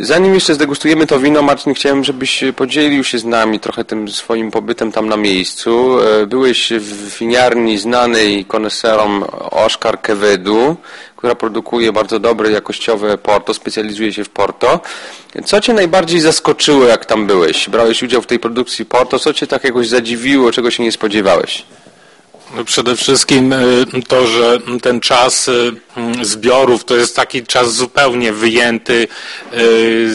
zanim 0.00 0.34
jeszcze 0.34 0.54
zdegustujemy 0.54 1.06
to 1.06 1.20
wino, 1.20 1.42
Marcin, 1.42 1.74
chciałem, 1.74 2.04
żebyś 2.04 2.44
podzielił 2.56 3.04
się 3.04 3.18
z 3.18 3.24
nami 3.24 3.60
trochę 3.60 3.84
tym 3.84 4.08
swoim 4.08 4.50
pobytem 4.50 4.92
tam 4.92 5.08
na 5.08 5.16
miejscu. 5.16 5.98
Byłeś 6.26 6.72
w 6.72 7.18
winiarni 7.18 7.78
znanej 7.78 8.44
koneserom 8.44 9.24
Oskar 9.50 10.00
Kevedu, 10.00 10.76
która 11.20 11.34
produkuje 11.34 11.92
bardzo 11.92 12.18
dobre, 12.18 12.50
jakościowe 12.50 13.18
Porto, 13.18 13.54
specjalizuje 13.54 14.12
się 14.12 14.24
w 14.24 14.28
Porto. 14.28 14.80
Co 15.44 15.60
Cię 15.60 15.72
najbardziej 15.72 16.20
zaskoczyło, 16.20 16.84
jak 16.84 17.06
tam 17.06 17.26
byłeś? 17.26 17.68
Brałeś 17.68 18.02
udział 18.02 18.22
w 18.22 18.26
tej 18.26 18.38
produkcji 18.38 18.86
Porto, 18.86 19.18
co 19.18 19.34
Cię 19.34 19.46
tak 19.46 19.64
jakoś 19.64 19.88
zadziwiło, 19.88 20.52
czego 20.52 20.70
się 20.70 20.82
nie 20.82 20.92
spodziewałeś? 20.92 21.64
No 22.56 22.64
przede 22.64 22.96
wszystkim 22.96 23.52
y, 23.52 23.86
to, 24.08 24.26
że 24.26 24.58
ten 24.82 25.00
czas 25.00 25.48
y, 25.48 25.72
zbiorów 26.22 26.84
to 26.84 26.96
jest 26.96 27.16
taki 27.16 27.42
czas 27.46 27.74
zupełnie 27.74 28.32
wyjęty 28.32 28.94
y, 28.94 29.08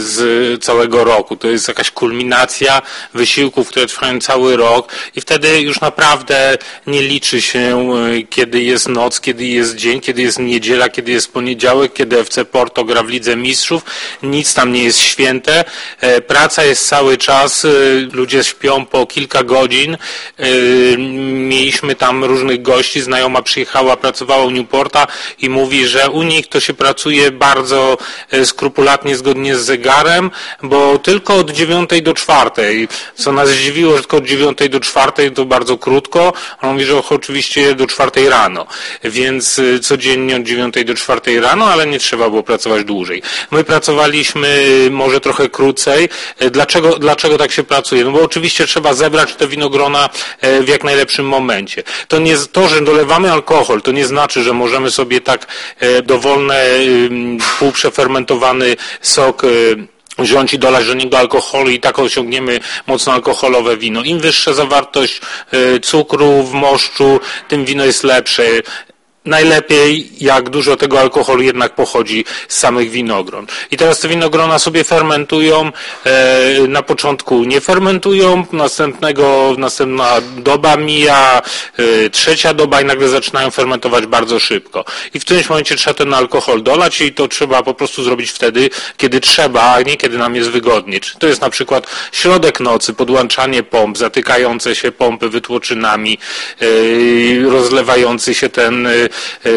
z 0.02 0.64
całego 0.64 1.04
roku. 1.04 1.36
To 1.36 1.48
jest 1.48 1.68
jakaś 1.68 1.92
kulminacja 1.92 2.82
wysiłków, 3.14 3.70
które 3.70 3.88
trwają 3.88 4.20
cały 4.20 4.58
rok 4.58 4.92
i 5.16 5.22
wtedy 5.22 5.62
już 5.62 5.82
naprawdę 5.82 6.58
nie 6.88 7.02
liczy 7.02 7.42
się, 7.42 7.90
kiedy 8.30 8.62
jest 8.62 8.88
noc, 8.90 9.22
kiedy 9.22 9.46
jest 9.46 9.76
dzień, 9.76 10.02
kiedy 10.02 10.22
jest 10.22 10.40
niedziela, 10.40 10.90
kiedy 10.90 11.12
jest 11.12 11.34
poniedziałek, 11.34 11.94
kiedy 11.94 12.20
FC 12.20 12.46
Porto 12.46 12.84
gra 12.84 13.04
w 13.04 13.10
Lidze 13.10 13.36
Mistrzów. 13.36 13.84
Nic 14.24 14.54
tam 14.54 14.74
nie 14.74 14.84
jest 14.84 15.00
święte. 15.00 15.64
E, 16.02 16.22
praca 16.22 16.64
jest 16.64 16.88
cały 16.88 17.18
czas, 17.18 17.68
ludzie 18.12 18.44
śpią 18.44 18.86
po 18.86 19.06
kilka 19.06 19.44
godzin. 19.44 19.98
Mieliśmy 21.34 21.96
tam 21.96 22.25
różnych 22.28 22.62
gości, 22.62 23.02
znajoma 23.02 23.42
przyjechała, 23.42 23.98
pracowała 23.98 24.44
u 24.44 24.50
Newporta 24.50 25.08
i 25.40 25.50
mówi, 25.50 25.88
że 25.88 26.10
u 26.10 26.24
nich 26.24 26.48
to 26.48 26.60
się 26.60 26.74
pracuje 26.74 27.32
bardzo 27.32 27.98
e, 28.32 28.46
skrupulatnie 28.46 29.16
zgodnie 29.16 29.56
z 29.56 29.66
zegarem, 29.66 30.32
bo 30.64 31.00
tylko 31.00 31.36
od 31.36 31.52
9 31.52 31.90
do 32.02 32.14
4, 32.14 32.88
co 33.16 33.32
nas 33.32 33.50
zdziwiło, 33.50 33.96
że 33.96 34.00
tylko 34.00 34.18
od 34.18 34.26
9 34.26 34.58
do 34.70 34.80
4 34.80 35.32
to 35.32 35.46
bardzo 35.46 35.78
krótko, 35.78 36.34
on 36.62 36.74
mówi, 36.74 36.86
że 36.86 37.02
oczywiście 37.10 37.76
do 37.76 37.88
4 37.88 38.30
rano, 38.30 38.68
więc 39.04 39.60
e, 39.60 39.80
codziennie 39.80 40.36
od 40.36 40.44
9 40.44 40.76
do 40.86 40.94
4 40.94 41.42
rano, 41.42 41.66
ale 41.66 41.88
nie 41.88 42.00
trzeba 42.00 42.30
było 42.30 42.44
pracować 42.44 42.84
dłużej. 42.84 43.22
My 43.52 43.64
pracowaliśmy 43.64 44.66
e, 44.88 44.90
może 44.90 45.22
trochę 45.22 45.50
krócej. 45.50 46.10
Dlaczego, 46.52 47.00
dlaczego 47.00 47.38
tak 47.38 47.52
się 47.52 47.64
pracuje? 47.64 48.04
No 48.04 48.12
bo 48.12 48.22
oczywiście 48.22 48.68
trzeba 48.68 48.94
zebrać 48.94 49.36
te 49.36 49.48
winogrona 49.48 50.10
w 50.42 50.68
jak 50.68 50.84
najlepszym 50.84 51.26
momencie. 51.26 51.84
To 52.08 52.15
nie, 52.18 52.38
to, 52.38 52.68
że 52.68 52.82
dolewamy 52.82 53.32
alkohol, 53.32 53.82
to 53.82 53.92
nie 53.92 54.06
znaczy, 54.06 54.44
że 54.44 54.54
możemy 54.54 54.92
sobie 54.92 55.22
tak 55.22 55.48
e, 55.80 56.02
dowolny, 56.02 56.56
półprzefermentowany 57.60 58.76
sok 59.02 59.44
e, 59.44 59.48
wziąć 60.18 60.54
i 60.54 60.60
dolać 60.60 60.88
do 60.88 60.94
niego 60.94 61.20
alkoholu 61.20 61.70
i 61.70 61.80
tak 61.80 62.00
osiągniemy 62.00 62.60
mocno 62.88 63.14
alkoholowe 63.14 63.78
wino. 63.78 64.04
Im 64.04 64.20
wyższa 64.20 64.54
zawartość 64.54 65.22
e, 65.52 65.80
cukru 65.80 66.44
w 66.44 66.54
moszczu, 66.54 67.20
tym 67.48 67.66
wino 67.66 67.86
jest 67.86 68.04
lepsze 68.04 68.44
najlepiej, 69.26 70.10
jak 70.20 70.50
dużo 70.50 70.78
tego 70.78 71.00
alkoholu 71.00 71.42
jednak 71.42 71.76
pochodzi 71.76 72.26
z 72.48 72.58
samych 72.60 72.90
winogron. 72.90 73.48
I 73.72 73.78
teraz 73.78 74.00
te 74.00 74.08
winogrona 74.08 74.60
sobie 74.60 74.84
fermentują, 74.84 75.72
e, 76.06 76.68
na 76.68 76.84
początku 76.84 77.44
nie 77.44 77.62
fermentują, 77.62 78.46
następnego, 78.52 79.56
następna 79.58 80.22
doba 80.38 80.78
mija, 80.78 81.42
e, 81.78 82.10
trzecia 82.10 82.54
doba 82.54 82.82
i 82.82 82.86
nagle 82.86 83.10
zaczynają 83.10 83.52
fermentować 83.52 84.06
bardzo 84.06 84.40
szybko. 84.40 84.86
I 85.14 85.20
w 85.20 85.26
którymś 85.26 85.50
momencie 85.50 85.76
trzeba 85.76 85.94
ten 85.94 86.14
alkohol 86.14 86.64
dolać 86.64 87.02
i 87.02 87.14
to 87.14 87.28
trzeba 87.28 87.64
po 87.64 87.74
prostu 87.74 88.04
zrobić 88.04 88.32
wtedy, 88.32 88.70
kiedy 88.98 89.20
trzeba, 89.20 89.74
a 89.74 89.82
nie 89.82 89.98
kiedy 89.98 90.18
nam 90.18 90.36
jest 90.36 90.50
wygodnie. 90.50 91.00
Czy 91.00 91.20
to 91.20 91.28
jest 91.28 91.42
na 91.42 91.50
przykład 91.50 91.88
środek 92.12 92.60
nocy, 92.60 92.94
podłączanie 92.94 93.64
pomp, 93.64 93.98
zatykające 93.98 94.76
się 94.76 94.92
pompy 94.92 95.30
wytłoczynami, 95.30 96.18
e, 96.62 96.66
rozlewający 97.50 98.34
się 98.34 98.50
ten 98.50 98.88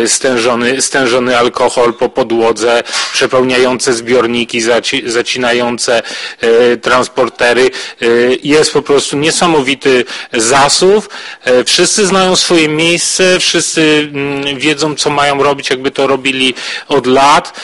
stężony, 0.06 0.82
stężony 0.82 1.38
alkohol 1.38 1.94
po 1.94 2.08
podłodze, 2.08 2.82
przepełniające 3.12 3.92
zbiorniki, 3.92 4.60
zacinające 5.06 6.02
e, 6.40 6.76
transportery. 6.76 7.70
E, 8.02 8.06
jest 8.42 8.72
po 8.72 8.82
prostu 8.82 9.16
niesamowity 9.16 10.04
zasób. 10.32 11.08
Wszyscy 11.66 12.06
znają 12.06 12.36
swoje 12.36 12.68
miejsce, 12.68 13.40
wszyscy 13.40 14.10
mm, 14.14 14.58
wiedzą, 14.58 14.94
co 14.94 15.10
mają 15.10 15.42
robić, 15.42 15.70
jakby 15.70 15.90
to 15.90 16.06
robili 16.06 16.54
od 16.88 17.06
lat, 17.06 17.60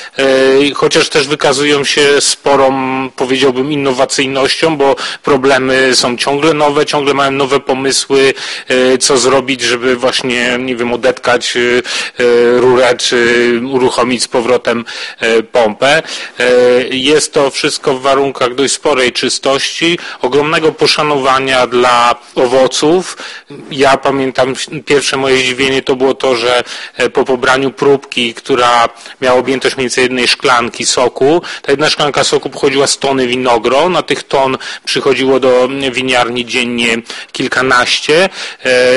chociaż 0.75 1.09
też 1.09 1.29
wykazują 1.29 1.85
się 1.85 2.21
sporą, 2.21 2.75
powiedziałbym, 3.17 3.73
innowacyjnością, 3.73 4.77
bo 4.77 4.97
problemy 5.23 5.95
są 5.95 6.17
ciągle 6.17 6.55
nowe, 6.55 6.87
ciągle 6.87 7.15
mają 7.15 7.31
nowe 7.31 7.61
pomysły, 7.61 8.35
co 9.01 9.19
zrobić, 9.19 9.61
żeby 9.61 9.97
właśnie, 9.97 10.59
nie 10.59 10.77
wiem, 10.77 10.93
odetkać 10.93 11.59
rurę, 12.57 12.97
czy 12.97 13.61
uruchomić 13.73 14.23
z 14.23 14.29
powrotem 14.29 14.85
e, 15.21 15.43
pompę. 15.43 16.03
E, 16.39 16.45
jest 16.89 17.33
to 17.33 17.51
wszystko 17.51 17.95
w 17.95 18.03
warunkach 18.03 18.55
dość 18.55 18.75
sporej 18.75 19.13
czystości, 19.13 19.99
ogromnego 20.23 20.73
poszanowania 20.73 21.67
dla 21.67 22.15
owoców. 22.35 23.17
Ja 23.71 23.97
pamiętam 23.97 24.55
pierwsze 24.85 25.17
moje 25.17 25.37
zdziwienie 25.37 25.83
to 25.83 25.97
było 25.97 26.15
to, 26.15 26.37
że 26.37 26.65
po 27.13 27.25
pobraniu 27.25 27.71
próbki, 27.71 28.35
która 28.35 28.89
miała 29.21 29.39
objętość 29.39 29.77
mniej 29.77 29.85
więcej 29.85 30.03
jednej 30.03 30.29
szklanki 30.29 30.87
soku, 30.87 31.43
ta 31.63 31.73
jedna 31.73 31.91
szklanka 31.91 32.25
soku 32.25 32.51
pochodziła 32.51 32.87
z 32.87 32.99
tony 32.99 33.27
winogron, 33.27 33.93
na 33.93 34.03
tych 34.03 34.23
ton 34.23 34.59
przychodziło 34.85 35.41
do 35.41 35.69
winiarni 35.93 36.47
dziennie 36.47 36.97
kilkanaście. 37.33 38.29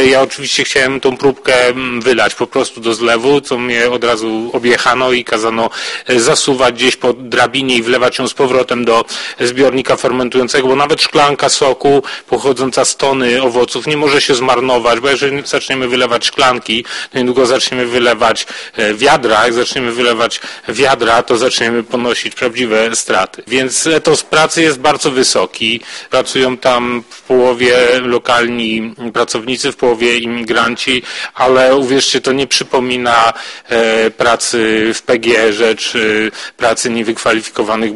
Ja 0.10 0.22
oczywiście 0.22 0.64
chciałem 0.64 1.00
tą 1.00 1.18
próbkę 1.18 1.68
mm, 1.68 2.02
wylać 2.02 2.36
po 2.36 2.48
prostu 2.48 2.77
do 2.80 2.94
zlewu, 2.94 3.42
co 3.42 3.58
mnie 3.58 3.90
od 3.90 4.04
razu 4.04 4.50
objechano 4.54 5.12
i 5.12 5.24
kazano 5.24 5.70
e, 6.06 6.20
zasuwać 6.20 6.76
gdzieś 6.76 6.96
po 6.96 7.14
drabinie 7.14 7.76
i 7.76 7.84
wlewać 7.84 8.20
ją 8.20 8.28
z 8.28 8.34
powrotem 8.34 8.86
do 8.86 9.06
zbiornika 9.40 9.96
fermentującego, 9.96 10.68
bo 10.68 10.76
nawet 10.76 11.02
szklanka 11.02 11.50
soku 11.50 12.04
pochodząca 12.28 12.86
z 12.86 12.98
tony 12.98 13.42
owoców 13.42 13.88
nie 13.88 13.98
może 13.98 14.22
się 14.22 14.36
zmarnować, 14.36 15.00
bo 15.00 15.10
jeżeli 15.10 15.48
zaczniemy 15.48 15.88
wylewać 15.88 16.26
szklanki, 16.26 16.86
to 17.12 17.18
niedługo 17.18 17.46
zaczniemy 17.46 17.86
wylewać 17.86 18.48
e, 18.76 18.94
wiadra. 18.94 19.44
Jak 19.44 19.54
zaczniemy 19.54 19.92
wylewać 19.92 20.42
wiadra, 20.70 21.24
to 21.24 21.38
zaczniemy 21.38 21.84
ponosić 21.84 22.36
prawdziwe 22.36 22.96
straty. 22.96 23.44
Więc 23.48 23.88
etos 23.88 24.24
pracy 24.24 24.62
jest 24.62 24.80
bardzo 24.80 25.12
wysoki. 25.12 25.82
Pracują 26.10 26.58
tam 26.58 27.04
w 27.10 27.22
połowie 27.22 27.78
lokalni 28.02 28.96
pracownicy, 29.14 29.72
w 29.72 29.76
połowie 29.76 30.18
imigranci, 30.18 31.04
ale 31.34 31.76
uwierzcie, 31.76 32.22
to 32.22 32.32
nie 32.32 32.48
przypomina 32.48 32.67
przypomina 32.68 33.34
e, 33.70 34.12
pracy 34.12 34.92
w 34.94 35.02
PGR-ze 35.02 35.76
czy 35.76 36.32
pracy 36.58 36.90
niewykwalifikowanych 36.90 37.92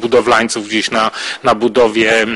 budowlańców 0.00 0.68
gdzieś 0.68 0.90
na, 0.90 1.10
na 1.44 1.54
budowie 1.54 2.26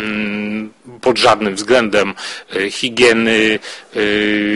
pod 1.00 1.18
żadnym 1.18 1.54
względem 1.54 2.14
e, 2.57 2.70
higieny, 2.70 3.59
e, 3.94 3.98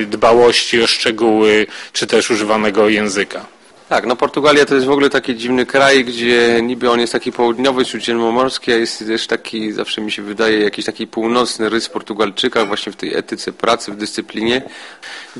dbałości 0.07 0.83
o 0.83 0.87
szczegóły, 0.87 1.67
czy 1.93 2.07
też 2.07 2.31
używanego 2.31 2.89
języka. 2.89 3.58
Tak, 3.89 4.07
no 4.07 4.17
Portugalia 4.17 4.65
to 4.65 4.75
jest 4.75 4.87
w 4.87 4.91
ogóle 4.91 5.11
taki 5.11 5.37
dziwny 5.37 5.67
kraj, 5.67 6.05
gdzie 6.05 6.61
niby 6.63 6.91
on 6.91 7.01
jest 7.01 7.13
taki 7.13 7.33
południowy, 7.33 7.85
śródziemnomorski, 7.85 8.73
a 8.73 8.77
jest 8.77 8.99
też 8.99 9.27
taki, 9.27 9.73
zawsze 9.73 10.01
mi 10.01 10.13
się 10.13 10.23
wydaje, 10.23 10.61
jakiś 10.61 10.85
taki 10.85 11.07
północny 11.07 11.69
rys 11.69 11.89
Portugalczyka 11.89 12.65
właśnie 12.65 12.93
w 12.93 12.97
tej 12.97 13.17
etyce 13.17 13.53
pracy, 13.53 13.93
w 13.93 13.97
dyscyplinie. 13.97 14.63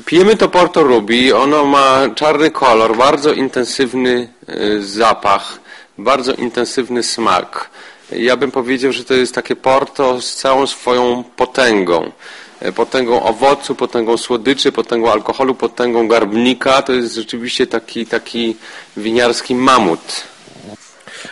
Pijemy 0.05 0.35
to 0.35 0.49
Porto 0.49 0.83
Rubi, 0.83 1.33
ono 1.33 1.65
ma 1.65 2.09
czarny 2.15 2.51
kolor, 2.51 2.97
bardzo 2.97 3.33
intensywny 3.33 4.29
e, 4.47 4.81
zapach, 4.81 5.59
bardzo 5.97 6.33
intensywny 6.33 7.03
smak. 7.03 7.69
Ja 8.11 8.37
bym 8.37 8.51
powiedział, 8.51 8.91
że 8.91 9.03
to 9.03 9.13
jest 9.13 9.35
takie 9.35 9.55
Porto 9.55 10.21
z 10.21 10.35
całą 10.35 10.67
swoją 10.67 11.23
potęgą. 11.35 12.11
E, 12.61 12.71
potęgą 12.71 13.23
owocu, 13.23 13.75
potęgą 13.75 14.17
słodyczy, 14.17 14.71
potęgą 14.71 15.11
alkoholu, 15.11 15.55
potęgą 15.55 16.07
garbnika. 16.07 16.81
To 16.81 16.93
jest 16.93 17.15
rzeczywiście 17.15 17.67
taki, 17.67 18.05
taki 18.05 18.55
winiarski 18.97 19.55
mamut. 19.55 20.23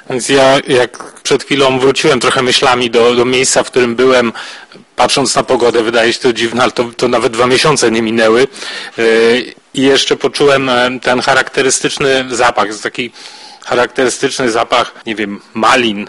Więc 0.09 0.29
ja 0.29 0.59
jak 0.67 1.21
przed 1.21 1.43
chwilą 1.43 1.79
wróciłem 1.79 2.19
trochę 2.19 2.41
myślami 2.41 2.89
do, 2.89 3.15
do 3.15 3.25
miejsca, 3.25 3.63
w 3.63 3.71
którym 3.71 3.95
byłem, 3.95 4.33
patrząc 4.95 5.35
na 5.35 5.43
pogodę, 5.43 5.83
wydaje 5.83 6.13
się 6.13 6.19
to 6.19 6.33
dziwne, 6.33 6.63
ale 6.63 6.71
to, 6.71 6.83
to 6.97 7.07
nawet 7.07 7.33
dwa 7.33 7.47
miesiące 7.47 7.91
nie 7.91 8.01
minęły. 8.01 8.47
E, 8.97 9.03
I 9.73 9.81
jeszcze 9.81 10.15
poczułem 10.15 10.69
e, 10.69 10.99
ten 11.01 11.21
charakterystyczny 11.21 12.25
zapach, 12.29 12.67
taki 12.83 13.11
charakterystyczny 13.65 14.51
zapach, 14.51 14.93
nie 15.05 15.15
wiem, 15.15 15.41
malin, 15.53 16.07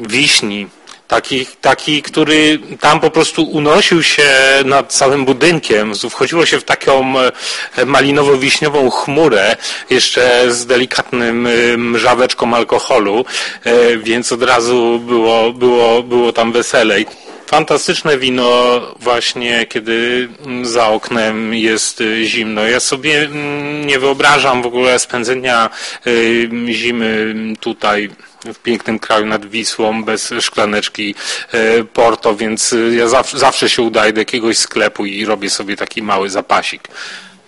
wiśni, 0.00 0.66
Taki, 1.12 1.46
taki, 1.60 2.02
który 2.02 2.58
tam 2.80 3.00
po 3.00 3.10
prostu 3.10 3.42
unosił 3.42 4.02
się 4.02 4.28
nad 4.64 4.92
całym 4.92 5.24
budynkiem. 5.24 5.92
Wchodziło 6.10 6.46
się 6.46 6.60
w 6.60 6.64
taką 6.64 7.20
e, 7.20 7.32
malinowo-wiśniową 7.86 8.90
chmurę, 8.90 9.56
jeszcze 9.90 10.52
z 10.52 10.66
delikatnym 10.66 11.46
e, 11.46 11.50
mrzaweczką 11.76 12.54
alkoholu, 12.54 13.24
e, 13.64 13.96
więc 13.96 14.32
od 14.32 14.42
razu 14.42 15.00
było, 15.06 15.52
było, 15.52 16.02
było 16.02 16.32
tam 16.32 16.52
weselej. 16.52 17.06
Fantastyczne 17.46 18.18
wino 18.18 18.80
właśnie, 19.00 19.66
kiedy 19.66 20.28
za 20.62 20.88
oknem 20.88 21.54
jest 21.54 22.02
zimno. 22.24 22.64
Ja 22.68 22.80
sobie 22.80 23.18
mm, 23.18 23.86
nie 23.86 23.98
wyobrażam 23.98 24.62
w 24.62 24.66
ogóle 24.66 24.98
spędzenia 24.98 25.70
zimy 26.66 27.34
tutaj 27.60 28.10
w 28.44 28.58
pięknym 28.58 28.98
kraju 28.98 29.26
nad 29.26 29.46
Wisłą, 29.46 30.04
bez 30.04 30.34
szklaneczki 30.40 31.14
e, 31.52 31.84
Porto, 31.84 32.36
więc 32.36 32.72
e, 32.72 32.76
ja 32.76 33.08
zawsze, 33.08 33.38
zawsze 33.38 33.68
się 33.68 33.82
udaję 33.82 34.12
do 34.12 34.20
jakiegoś 34.20 34.58
sklepu 34.58 35.06
i 35.06 35.24
robię 35.24 35.50
sobie 35.50 35.76
taki 35.76 36.02
mały 36.02 36.30
zapasik. 36.30 36.88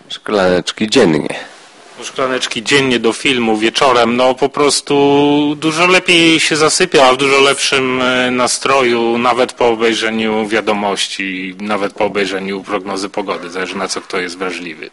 Szklaneczki 0.08 0.90
dziennie 0.90 1.53
szklaneczki 2.02 2.62
dziennie 2.62 2.98
do 2.98 3.12
filmu, 3.12 3.56
wieczorem, 3.56 4.16
no 4.16 4.34
po 4.34 4.48
prostu 4.48 5.56
dużo 5.56 5.86
lepiej 5.86 6.40
się 6.40 6.56
zasypia, 6.56 7.12
w 7.12 7.16
dużo 7.16 7.40
lepszym 7.40 8.02
e, 8.02 8.30
nastroju, 8.30 9.18
nawet 9.18 9.52
po 9.52 9.68
obejrzeniu 9.68 10.46
wiadomości, 10.46 11.54
nawet 11.60 11.92
po 11.92 12.04
obejrzeniu 12.04 12.62
prognozy 12.62 13.08
pogody, 13.08 13.50
zależy 13.50 13.76
na 13.76 13.88
co 13.88 14.00
kto 14.00 14.18
jest 14.18 14.38
wrażliwy. 14.38 14.90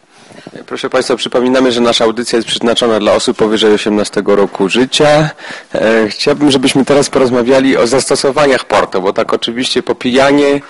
Proszę 0.66 0.90
Państwa, 0.90 1.16
przypominamy, 1.16 1.72
że 1.72 1.80
nasza 1.80 2.04
audycja 2.04 2.36
jest 2.36 2.48
przeznaczona 2.48 3.00
dla 3.00 3.12
osób 3.12 3.36
powyżej 3.36 3.74
18 3.74 4.22
roku 4.26 4.68
życia. 4.68 5.30
E, 5.74 6.08
chciałbym, 6.08 6.50
żebyśmy 6.50 6.84
teraz 6.84 7.10
porozmawiali 7.10 7.76
o 7.76 7.86
zastosowaniach 7.86 8.64
Porto, 8.64 9.00
bo 9.00 9.12
tak 9.12 9.32
oczywiście 9.32 9.82
popijanie 9.82 10.60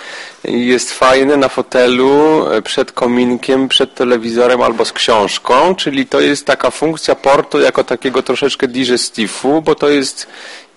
jest 0.44 0.92
fajne 0.92 1.36
na 1.36 1.48
fotelu, 1.48 2.46
e, 2.50 2.62
przed 2.62 2.92
kominkiem, 2.92 3.68
przed 3.68 3.94
telewizorem 3.94 4.62
albo 4.62 4.84
z 4.84 4.92
książką, 4.92 5.74
czyli 5.74 6.06
to 6.06 6.20
jest 6.20 6.46
taka 6.46 6.70
funkcja 6.70 7.14
Porto 7.14 7.60
jako 7.60 7.84
takiego 7.84 8.22
troszeczkę 8.22 8.68
digestifu, 8.68 9.62
bo 9.62 9.74
to 9.74 9.88
jest 9.88 10.26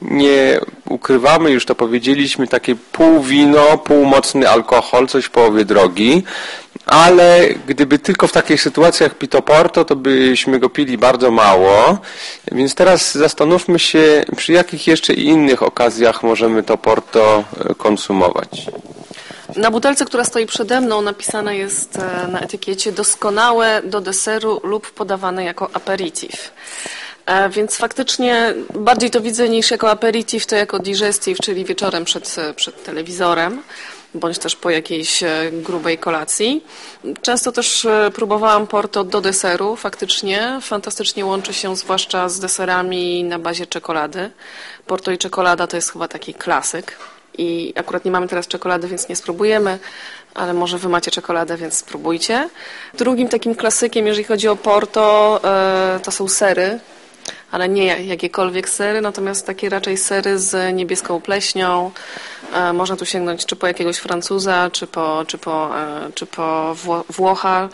nie 0.01 0.59
ukrywamy, 0.89 1.51
już 1.51 1.65
to 1.65 1.75
powiedzieliśmy, 1.75 2.47
takie 2.47 2.75
pół 2.75 3.21
wino, 3.21 3.77
pół 3.77 4.05
mocny 4.05 4.49
alkohol, 4.49 5.07
coś 5.07 5.25
w 5.25 5.29
połowie 5.29 5.65
drogi, 5.65 6.23
ale 6.85 7.49
gdyby 7.67 7.99
tylko 7.99 8.27
w 8.27 8.31
takich 8.31 8.61
sytuacjach 8.61 9.17
pito 9.17 9.41
porto, 9.41 9.85
to 9.85 9.95
byśmy 9.95 10.59
go 10.59 10.69
pili 10.69 10.97
bardzo 10.97 11.31
mało, 11.31 11.97
więc 12.51 12.75
teraz 12.75 13.15
zastanówmy 13.15 13.79
się, 13.79 14.25
przy 14.35 14.53
jakich 14.53 14.87
jeszcze 14.87 15.13
innych 15.13 15.63
okazjach 15.63 16.23
możemy 16.23 16.63
to 16.63 16.77
porto 16.77 17.43
e, 17.69 17.75
konsumować. 17.75 18.65
Na 19.55 19.71
butelce, 19.71 20.05
która 20.05 20.23
stoi 20.23 20.45
przede 20.45 20.81
mną, 20.81 21.01
napisane 21.01 21.57
jest 21.57 21.97
e, 21.97 22.27
na 22.27 22.39
etykiecie 22.39 22.91
doskonałe 22.91 23.81
do 23.83 24.01
deseru 24.01 24.61
lub 24.63 24.91
podawane 24.91 25.43
jako 25.43 25.69
aperitif. 25.73 26.51
E, 27.25 27.49
więc 27.49 27.77
faktycznie 27.77 28.53
bardziej 28.73 29.11
to 29.11 29.21
widzę 29.21 29.49
niż 29.49 29.71
jako 29.71 29.91
aperitif, 29.91 30.45
to 30.45 30.55
jako 30.55 30.79
digestive, 30.79 31.39
czyli 31.39 31.65
wieczorem 31.65 32.05
przed, 32.05 32.35
przed 32.55 32.83
telewizorem. 32.83 33.61
bądź 34.13 34.39
też 34.39 34.55
po 34.55 34.69
jakiejś 34.69 35.23
grubej 35.51 35.97
kolacji. 35.97 36.63
Często 37.21 37.51
też 37.51 37.87
próbowałam 38.13 38.67
Porto 38.67 39.03
do 39.03 39.21
deseru, 39.21 39.75
faktycznie. 39.75 40.59
Fantastycznie 40.61 41.25
łączy 41.25 41.53
się 41.53 41.75
zwłaszcza 41.75 42.29
z 42.29 42.39
deserami 42.39 43.23
na 43.23 43.39
bazie 43.39 43.67
czekolady. 43.67 44.31
Porto 44.87 45.11
i 45.11 45.17
czekolada 45.17 45.67
to 45.67 45.75
jest 45.75 45.91
chyba 45.91 46.07
taki 46.07 46.33
klasyk. 46.33 46.97
I 47.37 47.73
akurat 47.75 48.05
nie 48.05 48.11
mamy 48.11 48.27
teraz 48.27 48.47
czekolady, 48.47 48.87
więc 48.87 49.09
nie 49.09 49.15
spróbujemy, 49.15 49.79
ale 50.33 50.53
może 50.53 50.77
wy 50.77 50.89
macie 50.89 51.11
czekoladę, 51.11 51.57
więc 51.57 51.73
spróbujcie. 51.73 52.49
Drugim 52.93 53.27
takim 53.27 53.55
klasykiem, 53.55 54.07
jeżeli 54.07 54.23
chodzi 54.23 54.47
o 54.47 54.55
Porto, 54.55 55.39
e, 55.43 55.99
to 56.03 56.11
są 56.11 56.27
sery, 56.27 56.79
ale 57.51 57.69
nie 57.69 57.85
jakiekolwiek 57.85 58.69
sery, 58.69 59.01
natomiast 59.01 59.45
takie 59.45 59.69
raczej 59.69 59.97
sery 59.97 60.39
z 60.39 60.75
niebieską 60.75 61.21
pleśnią. 61.21 61.91
E, 62.53 62.73
można 62.73 62.95
tu 62.95 63.05
sięgnąć 63.05 63.45
czy 63.45 63.55
po 63.55 63.67
jakiegoś 63.67 63.97
Francuza, 63.97 64.69
czy 64.71 64.87
po, 64.87 65.23
czy 65.27 65.37
po, 65.37 65.79
e, 65.79 66.11
czy 66.15 66.25
po 66.25 66.75
Włocha 67.09 67.69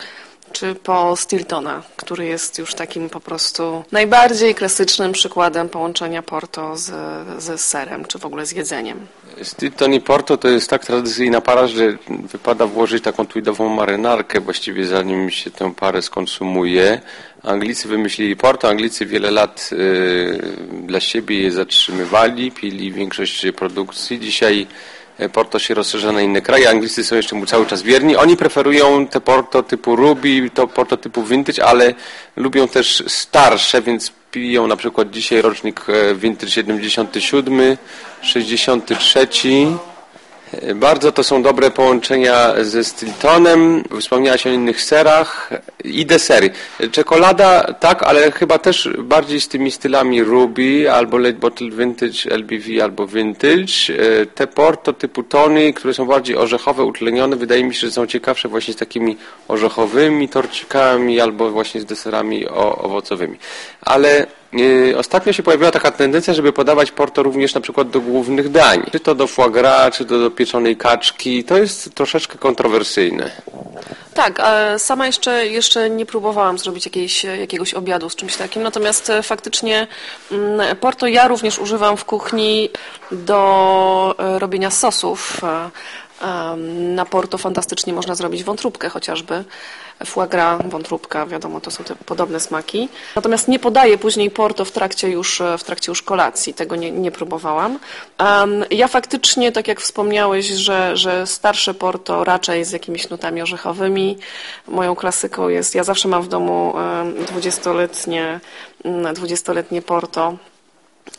czy 0.52 0.74
po 0.74 1.16
Stiltona, 1.16 1.82
który 1.96 2.24
jest 2.24 2.58
już 2.58 2.74
takim 2.74 3.10
po 3.10 3.20
prostu 3.20 3.84
najbardziej 3.92 4.54
klasycznym 4.54 5.12
przykładem 5.12 5.68
połączenia 5.68 6.22
Porto 6.22 6.76
z, 6.76 7.60
serem, 7.60 8.04
czy 8.04 8.18
w 8.18 8.26
ogóle 8.26 8.46
z 8.46 8.52
jedzeniem. 8.52 9.06
Stilton 9.42 9.94
i 9.94 10.00
Porto 10.00 10.36
to 10.36 10.48
jest 10.48 10.70
tak 10.70 10.84
tradycyjna 10.84 11.40
para, 11.40 11.66
że 11.66 11.96
wypada 12.08 12.66
włożyć 12.66 13.04
taką 13.04 13.26
tweedową 13.26 13.68
marynarkę 13.68 14.40
właściwie 14.40 14.86
zanim 14.86 15.30
się 15.30 15.50
tę 15.50 15.74
parę 15.74 16.02
skonsumuje. 16.02 17.00
Anglicy 17.42 17.88
wymyślili 17.88 18.36
Porto, 18.36 18.68
Anglicy 18.68 19.06
wiele 19.06 19.30
lat 19.30 19.70
y, 19.72 20.42
dla 20.86 21.00
siebie 21.00 21.42
je 21.42 21.52
zatrzymywali, 21.52 22.52
pili 22.52 22.92
większość 22.92 23.46
produkcji. 23.56 24.20
Dzisiaj 24.20 24.66
Porto 25.32 25.58
się 25.58 25.74
rozszerza 25.74 26.12
na 26.12 26.20
inne 26.20 26.40
kraje. 26.40 26.70
Anglicy 26.70 27.04
są 27.04 27.16
jeszcze 27.16 27.36
mu 27.36 27.46
cały 27.46 27.66
czas 27.66 27.82
wierni. 27.82 28.16
Oni 28.16 28.36
preferują 28.36 29.06
te 29.06 29.20
Porto 29.20 29.62
typu 29.62 29.96
Ruby, 29.96 30.50
to 30.54 30.68
Porto 30.68 30.96
typu 30.96 31.22
Vintage, 31.22 31.64
ale 31.64 31.94
lubią 32.36 32.68
też 32.68 33.04
starsze, 33.06 33.82
więc 33.82 34.12
piją 34.30 34.66
na 34.66 34.76
przykład 34.76 35.10
dzisiaj 35.10 35.42
rocznik 35.42 35.86
e, 35.88 36.14
Vintage 36.14 36.52
77, 36.52 37.76
63. 38.22 39.28
Bardzo 40.74 41.12
to 41.12 41.24
są 41.24 41.42
dobre 41.42 41.70
połączenia 41.70 42.64
ze 42.64 42.84
Stiltonem. 42.84 43.84
Wspomniałaś 44.00 44.46
o 44.46 44.50
innych 44.50 44.82
serach 44.82 45.50
i 45.84 46.06
desery. 46.06 46.50
Czekolada 46.92 47.74
tak, 47.80 48.02
ale 48.02 48.32
chyba 48.32 48.58
też 48.58 48.88
bardziej 48.98 49.40
z 49.40 49.48
tymi 49.48 49.70
stylami 49.70 50.22
Ruby 50.22 50.92
albo 50.92 51.18
Late 51.18 51.38
Bottle 51.38 51.70
Vintage, 51.70 52.30
LBV 52.30 52.84
albo 52.84 53.06
Vintage. 53.06 53.72
E, 54.22 54.26
te 54.26 54.46
Porto 54.46 54.92
typu 54.92 55.22
Tony, 55.22 55.72
które 55.72 55.94
są 55.94 56.06
bardziej 56.06 56.36
orzechowe, 56.36 56.84
utlenione, 56.84 57.36
wydaje 57.36 57.64
mi 57.64 57.74
się, 57.74 57.80
że 57.80 57.90
są 57.90 58.06
ciekawsze 58.06 58.48
właśnie 58.48 58.74
z 58.74 58.76
takimi 58.76 59.16
orzechowymi 59.48 60.28
torcikami 60.28 61.20
albo 61.20 61.50
właśnie 61.50 61.80
z 61.80 61.84
deserami 61.84 62.48
owocowymi. 62.48 63.38
Ale 63.80 64.26
ostatnio 64.96 65.32
się 65.32 65.42
pojawiła 65.42 65.70
taka 65.70 65.90
tendencja, 65.90 66.34
żeby 66.34 66.52
podawać 66.52 66.90
porto 66.90 67.22
również 67.22 67.54
na 67.54 67.60
przykład 67.60 67.90
do 67.90 68.00
głównych 68.00 68.50
dań. 68.50 68.82
Czy 68.92 69.00
to 69.00 69.14
do 69.14 69.26
foie 69.26 69.50
gras, 69.50 69.94
czy 69.94 70.04
to 70.04 70.18
do 70.18 70.30
pieczonej 70.30 70.76
kaczki. 70.76 71.44
To 71.44 71.58
jest 71.58 71.94
troszeczkę 71.94 72.38
kontrowersyjne. 72.38 73.30
Tak, 74.14 74.42
sama 74.78 75.06
jeszcze, 75.06 75.46
jeszcze 75.46 75.90
nie 75.90 76.06
próbowałam 76.06 76.58
zrobić 76.58 76.84
jakiejś, 76.84 77.24
jakiegoś 77.24 77.74
obiadu 77.74 78.08
z 78.08 78.16
czymś 78.16 78.36
takim, 78.36 78.62
natomiast 78.62 79.10
e, 79.10 79.22
faktycznie 79.22 79.86
mm, 80.32 80.76
porto 80.76 81.06
ja 81.06 81.28
również 81.28 81.58
używam 81.58 81.96
w 81.96 82.04
kuchni 82.04 82.70
do 83.12 84.14
e, 84.18 84.38
robienia 84.38 84.70
sosów. 84.70 85.40
Na 86.68 87.04
Porto 87.04 87.38
fantastycznie 87.38 87.92
można 87.92 88.14
zrobić 88.14 88.44
wątróbkę 88.44 88.88
chociażby. 88.88 89.44
Foie 90.04 90.28
gras, 90.28 90.62
wątróbka, 90.64 91.26
wiadomo, 91.26 91.60
to 91.60 91.70
są 91.70 91.84
te 91.84 91.96
podobne 91.96 92.40
smaki. 92.40 92.88
Natomiast 93.16 93.48
nie 93.48 93.58
podaję 93.58 93.98
później 93.98 94.30
Porto 94.30 94.64
w 94.64 94.70
trakcie 94.70 95.08
już, 95.08 95.42
w 95.58 95.64
trakcie 95.64 95.90
już 95.90 96.02
kolacji. 96.02 96.54
Tego 96.54 96.76
nie, 96.76 96.90
nie 96.90 97.10
próbowałam. 97.10 97.78
Ja 98.70 98.88
faktycznie, 98.88 99.52
tak 99.52 99.68
jak 99.68 99.80
wspomniałeś, 99.80 100.46
że, 100.46 100.96
że 100.96 101.26
starsze 101.26 101.74
Porto 101.74 102.24
raczej 102.24 102.64
z 102.64 102.72
jakimiś 102.72 103.10
nutami 103.10 103.42
orzechowymi. 103.42 104.18
Moją 104.68 104.96
klasyką 104.96 105.48
jest, 105.48 105.74
ja 105.74 105.84
zawsze 105.84 106.08
mam 106.08 106.22
w 106.22 106.28
domu 106.28 106.74
dwudziestoletnie, 107.28 108.40
dwudziestoletnie 109.14 109.82
Porto 109.82 110.36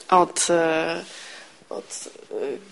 od, 0.09 0.47
e, 0.49 1.03
od 1.69 2.09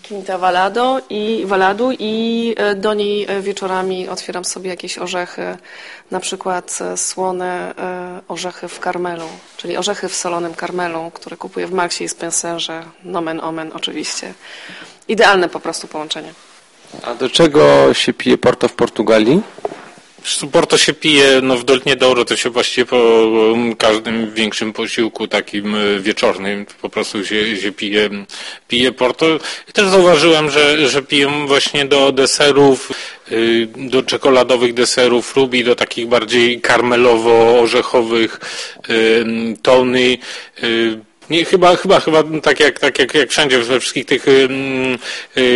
Quinta 0.08 0.38
Valado 0.38 1.02
i 1.10 1.44
Valadu 1.46 1.92
i 2.00 2.56
e, 2.58 2.76
do 2.76 2.94
niej 2.94 3.26
e, 3.30 3.42
wieczorami 3.42 4.10
otwieram 4.10 4.46
sobie 4.46 4.70
jakieś 4.70 4.98
orzechy, 4.98 5.58
na 6.12 6.20
przykład 6.20 6.80
e, 6.82 6.98
słone 6.98 7.74
orzechy 8.28 8.68
w 8.68 8.80
karmelu, 8.80 9.28
czyli 9.58 9.78
orzechy 9.78 10.10
w 10.10 10.16
solonym 10.16 10.54
karmelu, 10.54 11.12
które 11.14 11.38
kupuję 11.38 11.68
w 11.68 11.74
Maxie 11.74 12.06
i 12.06 12.10
Spencerze, 12.10 12.84
nomen 13.04 13.40
omen 13.40 13.72
oczywiście. 13.74 14.34
Idealne 15.08 15.50
po 15.50 15.60
prostu 15.60 15.88
połączenie. 15.88 16.34
A 17.04 17.14
do 17.14 17.30
czego 17.30 17.94
się 17.94 18.14
pije 18.14 18.38
Porto 18.38 18.68
w 18.68 18.74
Portugalii? 18.74 19.42
Porto 20.52 20.78
się 20.78 20.94
pije, 20.94 21.40
no 21.44 21.58
w 21.58 21.64
Dolnie 21.64 21.96
Douro 21.96 22.26
to 22.26 22.36
się 22.36 22.50
właściwie 22.50 22.86
po 22.86 22.98
um, 22.98 23.76
każdym 23.76 24.34
większym 24.34 24.74
posiłku 24.74 25.28
takim 25.28 25.76
e, 25.76 26.00
wieczornym 26.00 26.66
po 26.82 26.90
prostu 26.90 27.26
się, 27.26 27.58
się 27.58 27.72
pije, 27.72 28.10
pije 28.68 28.92
Porto. 28.92 29.26
I 29.70 29.74
też 29.74 29.88
zauważyłem, 29.88 30.50
że, 30.52 30.90
że 30.90 31.02
piję 31.02 31.32
właśnie 31.48 31.86
do 31.86 32.12
deserów, 32.12 32.92
y, 33.32 33.68
do 33.76 34.04
czekoladowych 34.04 34.74
deserów 34.74 35.36
Ruby, 35.36 35.64
do 35.64 35.76
takich 35.76 36.08
bardziej 36.08 36.62
karmelowo-orzechowych 36.62 38.40
y, 38.90 39.26
tony, 39.62 40.18
y, 40.64 41.11
nie, 41.32 41.46
chyba, 41.46 41.76
chyba, 41.76 42.00
chyba 42.00 42.24
tak 42.44 42.60
jak, 42.60 42.80
tak 42.80 43.00
jak, 43.00 43.14
jak 43.14 43.30
wszędzie, 43.30 43.60
we 43.60 43.80
wszystkich 43.80 44.06
tych 44.06 44.26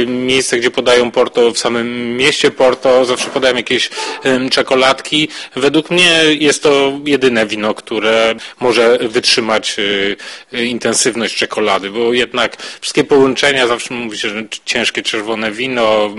miejscach, 0.07 0.59
gdzie 0.59 0.71
podają 0.71 1.11
Porto, 1.11 1.51
w 1.51 1.57
samym 1.57 2.17
mieście 2.17 2.51
Porto, 2.51 3.05
zawsze 3.05 3.29
podają 3.29 3.55
jakieś 3.55 3.89
y, 4.25 4.49
czekoladki. 4.49 5.27
Według 5.55 5.91
mnie 5.91 6.21
jest 6.39 6.63
to 6.63 6.99
jedyne 7.05 7.45
wino, 7.45 7.73
które 7.73 8.35
może 8.59 8.97
wytrzymać 9.01 9.75
y, 9.79 10.15
y, 10.53 10.65
intensywność 10.65 11.35
czekolady, 11.37 11.89
bo 11.89 12.13
jednak 12.13 12.57
wszystkie 12.81 13.03
połączenia, 13.03 13.67
zawsze 13.67 13.93
mówi 13.93 14.17
się, 14.17 14.29
że 14.29 14.43
ciężkie 14.65 15.01
czerwone 15.01 15.51
wino, 15.51 16.15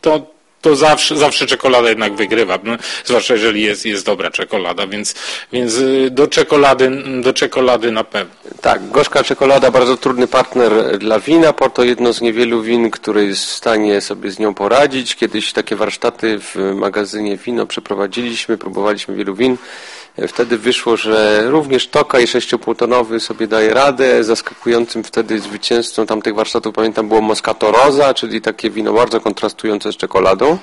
to 0.00 0.35
to 0.60 0.76
zawsze, 0.76 1.16
zawsze 1.16 1.46
czekolada 1.46 1.88
jednak 1.88 2.14
wygrywa, 2.14 2.58
no, 2.64 2.76
zwłaszcza 3.04 3.34
jeżeli 3.34 3.62
jest, 3.62 3.86
jest 3.86 4.06
dobra 4.06 4.30
czekolada, 4.30 4.86
więc, 4.86 5.14
więc 5.52 5.74
y, 5.74 6.08
do, 6.10 6.26
czekolady, 6.26 7.02
do 7.22 7.32
czekolady 7.32 7.92
na 7.92 8.04
pewno. 8.04 8.34
Tak, 8.60 8.90
gorzka 8.90 9.24
czekolada, 9.24 9.70
bardzo 9.70 9.96
trudny 9.96 10.26
partner 10.26 10.98
dla 10.98 11.20
wina, 11.20 11.52
Porto 11.52 11.84
jedno 11.84 12.12
z 12.12 12.20
niewielu 12.20 12.62
win, 12.62 12.90
które 12.90 13.24
jest 13.24 13.44
w 13.44 13.50
stanie 13.52 14.00
sobie 14.00 14.30
z 14.30 14.38
nią 14.38 14.54
poradzić. 14.54 15.16
Kiedyś 15.16 15.52
takie 15.52 15.76
warsztaty 15.76 16.38
w 16.40 16.56
magazynie 16.74 17.36
Wino 17.36 17.66
przeprowadziliśmy, 17.66 18.58
próbowaliśmy 18.58 19.14
wielu 19.14 19.34
win. 19.34 19.56
Wtedy 20.28 20.58
wyszło, 20.58 20.96
że 20.96 21.42
również 21.50 21.88
Toka 21.88 22.20
i 22.20 22.26
6,5 22.26 23.20
sobie 23.20 23.46
daje 23.46 23.74
radę. 23.74 24.24
Zaskakującym 24.24 25.04
wtedy 25.04 25.40
zwycięzcą 25.40 26.06
tamtych 26.06 26.34
warsztatów, 26.34 26.74
pamiętam, 26.74 27.08
było 27.08 27.20
Moscato 27.20 27.72
Rosa, 27.72 28.14
czyli 28.14 28.40
takie 28.40 28.70
wino 28.70 28.92
bardzo 28.92 29.20
kontrastujące 29.20 29.92
z 29.92 29.96
czekoladą, 29.96 30.58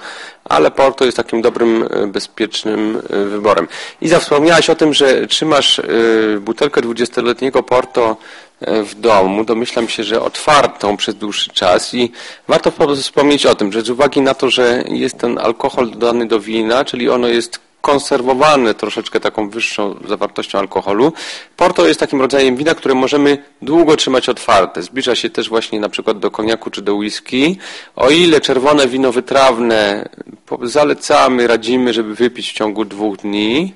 ale 0.46 0.72
Porto 0.72 1.06
jest 1.06 1.18
takim 1.18 1.42
dobrym, 1.42 1.88
e, 1.92 2.08
bezpiecznym 2.08 3.02
e, 3.10 3.26
wyborem. 3.26 3.68
I 4.02 4.10
wspomniałaś 4.20 4.70
o 4.70 4.76
tym, 4.76 4.94
że 4.94 5.28
trzymasz 5.28 5.80
e, 5.80 5.84
butelkę 6.40 6.82
20-letniego 6.82 7.64
Porto 7.64 8.18
w 8.62 8.96
domu, 8.96 9.46
domyślam 9.46 9.90
się, 9.90 10.04
że 10.04 10.22
otwartą 10.22 10.98
przez 10.98 11.16
dłuższy 11.16 11.50
czas 11.50 11.94
i 11.94 12.12
warto 12.48 12.72
wspomnieć 12.96 13.46
o 13.46 13.56
tym, 13.56 13.72
że 13.72 13.82
z 13.82 13.90
uwagi 13.90 14.22
na 14.22 14.34
to, 14.34 14.50
że 14.50 14.84
jest 14.88 15.18
ten 15.18 15.38
alkohol 15.38 15.92
dodany 15.92 16.26
do 16.26 16.40
wina, 16.40 16.86
czyli 16.86 17.10
ono 17.10 17.28
jest 17.28 17.60
konserwowane 17.84 18.74
troszeczkę 18.74 19.20
taką 19.20 19.50
wyższą 19.50 19.96
zawartością 20.08 20.60
alkoholu. 20.60 21.14
Porto 21.58 21.88
jest 21.88 22.00
takim 22.00 22.22
rodzajem 22.22 22.56
wina, 22.56 22.76
które 22.76 22.96
możemy 22.96 23.38
długo 23.62 23.96
trzymać 23.96 24.30
otwarte. 24.30 24.82
Zbliża 24.82 25.16
się 25.16 25.30
też 25.30 25.50
właśnie 25.50 25.80
na 25.80 25.90
przykład 25.90 26.20
do 26.20 26.32
koniaku 26.32 26.70
czy 26.70 26.82
do 26.82 26.96
whisky. 26.96 27.58
O 27.96 28.10
ile 28.10 28.42
czerwone 28.42 28.88
wino 28.88 29.12
wytrawne 29.12 30.10
zalecamy, 30.62 31.48
radzimy, 31.48 31.94
żeby 31.94 32.16
wypić 32.16 32.50
w 32.50 32.54
ciągu 32.54 32.86
dwóch 32.86 33.18
dni, 33.18 33.74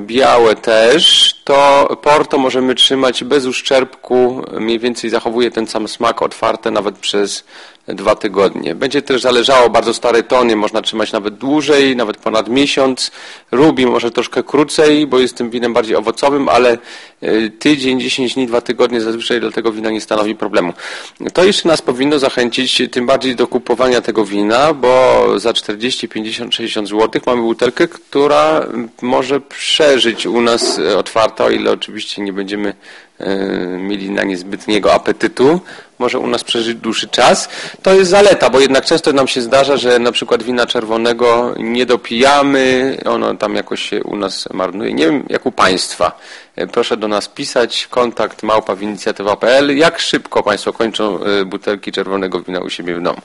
białe 0.00 0.56
też, 0.56 1.33
to 1.44 1.88
Porto 2.02 2.38
możemy 2.38 2.74
trzymać 2.74 3.24
bez 3.24 3.46
uszczerbku, 3.46 4.42
mniej 4.60 4.78
więcej 4.78 5.10
zachowuje 5.10 5.50
ten 5.50 5.66
sam 5.66 5.88
smak 5.88 6.22
otwarte 6.22 6.70
nawet 6.70 6.98
przez 6.98 7.44
dwa 7.88 8.14
tygodnie. 8.14 8.74
Będzie 8.74 9.02
też 9.02 9.22
zależało 9.22 9.70
bardzo 9.70 9.94
starej 9.94 10.24
tony, 10.24 10.56
można 10.56 10.82
trzymać 10.82 11.12
nawet 11.12 11.34
dłużej, 11.34 11.96
nawet 11.96 12.16
ponad 12.16 12.48
miesiąc. 12.48 13.10
Rubi 13.52 13.86
może 13.86 14.10
troszkę 14.10 14.42
krócej, 14.42 15.06
bo 15.06 15.18
jest 15.18 15.36
tym 15.36 15.50
winem 15.50 15.72
bardziej 15.72 15.96
owocowym, 15.96 16.48
ale 16.48 16.78
e, 17.20 17.48
tydzień, 17.50 18.00
10 18.00 18.34
dni, 18.34 18.46
dwa 18.46 18.60
tygodnie 18.60 19.00
zazwyczaj 19.00 19.40
dla 19.40 19.50
tego 19.50 19.72
wina 19.72 19.90
nie 19.90 20.00
stanowi 20.00 20.34
problemu. 20.34 20.72
To 21.32 21.44
jeszcze 21.44 21.68
nas 21.68 21.82
powinno 21.82 22.18
zachęcić 22.18 22.82
tym 22.90 23.06
bardziej 23.06 23.36
do 23.36 23.46
kupowania 23.46 24.00
tego 24.00 24.24
wina, 24.24 24.74
bo 24.74 25.24
za 25.36 25.52
40, 25.52 26.08
50, 26.08 26.54
60 26.54 26.88
zł 26.88 27.22
mamy 27.26 27.42
butelkę, 27.42 27.88
która 27.88 28.66
może 29.02 29.40
przeżyć 29.40 30.26
u 30.26 30.40
nas 30.40 30.80
otwarta, 30.98 31.33
o 31.40 31.50
ile 31.50 31.70
oczywiście 31.70 32.22
nie 32.22 32.32
będziemy 32.32 32.74
E, 33.20 33.36
mieli 33.78 34.10
na 34.10 34.22
nie 34.24 34.36
zbytniego 34.36 34.92
apetytu, 34.94 35.60
może 35.98 36.18
u 36.18 36.26
nas 36.26 36.44
przeżyć 36.44 36.78
dłuższy 36.78 37.08
czas. 37.08 37.48
To 37.82 37.94
jest 37.94 38.10
zaleta, 38.10 38.50
bo 38.50 38.60
jednak 38.60 38.84
często 38.84 39.12
nam 39.12 39.28
się 39.28 39.42
zdarza, 39.42 39.76
że 39.76 39.98
na 39.98 40.12
przykład 40.12 40.42
wina 40.42 40.66
czerwonego 40.66 41.54
nie 41.58 41.86
dopijamy, 41.86 42.96
ono 43.04 43.34
tam 43.34 43.54
jakoś 43.54 43.82
się 43.82 44.04
u 44.04 44.16
nas 44.16 44.48
marnuje. 44.52 44.94
Nie 44.94 45.06
wiem, 45.06 45.26
jak 45.28 45.46
u 45.46 45.52
Państwa. 45.52 46.18
E, 46.56 46.66
proszę 46.66 46.96
do 46.96 47.08
nas 47.08 47.28
pisać, 47.28 47.86
kontakt 47.90 48.42
małpa.inicjatywa.pl. 48.42 49.76
Jak 49.76 49.98
szybko 49.98 50.42
Państwo 50.42 50.72
kończą 50.72 51.24
e, 51.24 51.44
butelki 51.44 51.92
czerwonego 51.92 52.40
wina 52.40 52.60
u 52.60 52.70
siebie 52.70 52.94
w 52.94 53.02
domu? 53.02 53.20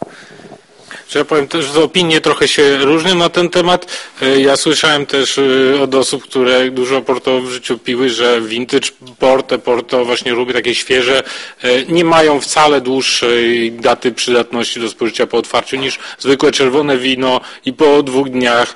Że 1.10 1.20
ja 1.20 1.26
powiem 1.26 1.48
też, 1.48 1.66
że 1.66 1.84
opinie 1.84 2.22
trochę 2.22 2.48
się 2.48 2.78
różnią 2.78 3.16
na 3.16 3.30
ten 3.30 3.50
temat. 3.50 3.86
E, 4.22 4.42
ja 4.42 4.58
słyszałem 4.58 5.06
też 5.06 5.38
e, 5.38 5.82
od 5.82 5.96
osób, 5.96 6.24
które 6.24 6.72
dużo 6.72 7.02
porto 7.02 7.42
w 7.42 7.50
życiu 7.50 7.78
piły, 7.78 8.10
że 8.10 8.42
vintage 8.42 8.90
porto, 9.20 9.60
porto 9.60 10.06
właśnie 10.06 10.32
lubi 10.32 10.54
takie 10.54 10.76
świeże, 10.76 11.24
e, 11.64 11.86
nie 11.86 12.06
mają 12.06 12.42
wcale 12.42 12.82
dłuższej 12.82 13.72
daty 13.72 14.12
przydatności 14.12 14.80
do 14.80 14.90
spożycia 14.90 15.28
po 15.28 15.38
otwarciu 15.38 15.78
niż 15.78 16.00
zwykłe 16.20 16.52
czerwone 16.52 16.98
wino 16.98 17.42
i 17.66 17.74
po 17.74 18.04
dwóch 18.04 18.30
dniach 18.30 18.74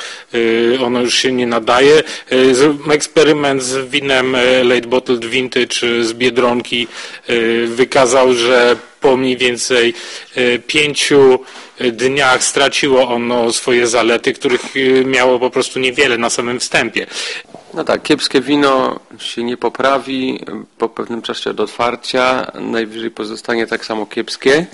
ono 0.86 1.02
już 1.02 1.16
się 1.16 1.32
nie 1.32 1.48
nadaje. 1.48 2.04
Eksperyment 2.92 3.64
z 3.64 3.90
winem 3.90 4.38
late 4.64 4.88
bottled 4.88 5.26
vintage 5.26 6.04
z 6.04 6.14
Biedronki 6.14 6.88
wykazał, 7.68 8.34
że 8.34 8.76
po 9.04 9.18
mniej 9.18 9.38
więcej 9.38 9.94
pięciu 10.68 11.40
dniach 11.80 12.44
straciło 12.44 13.10
ono 13.10 13.54
swoje 13.54 13.88
zalety, 13.88 14.34
których 14.34 14.76
y, 14.76 15.04
miało 15.06 15.40
po 15.40 15.50
prostu 15.50 15.80
niewiele 15.80 16.18
na 16.18 16.30
samym 16.30 16.60
wstępie. 16.60 17.08
No 17.74 17.84
tak, 17.84 18.02
kiepskie 18.04 18.42
wino 18.42 19.00
się 19.18 19.44
nie 19.44 19.58
poprawi 19.58 20.46
po 20.78 20.90
pewnym 20.90 21.22
czasie 21.22 21.50
od 21.50 21.60
otwarcia, 21.60 22.52
najwyżej 22.62 23.12
pozostanie 23.12 23.68
tak 23.68 23.86
samo 23.86 24.06
kiepskie. 24.06 24.66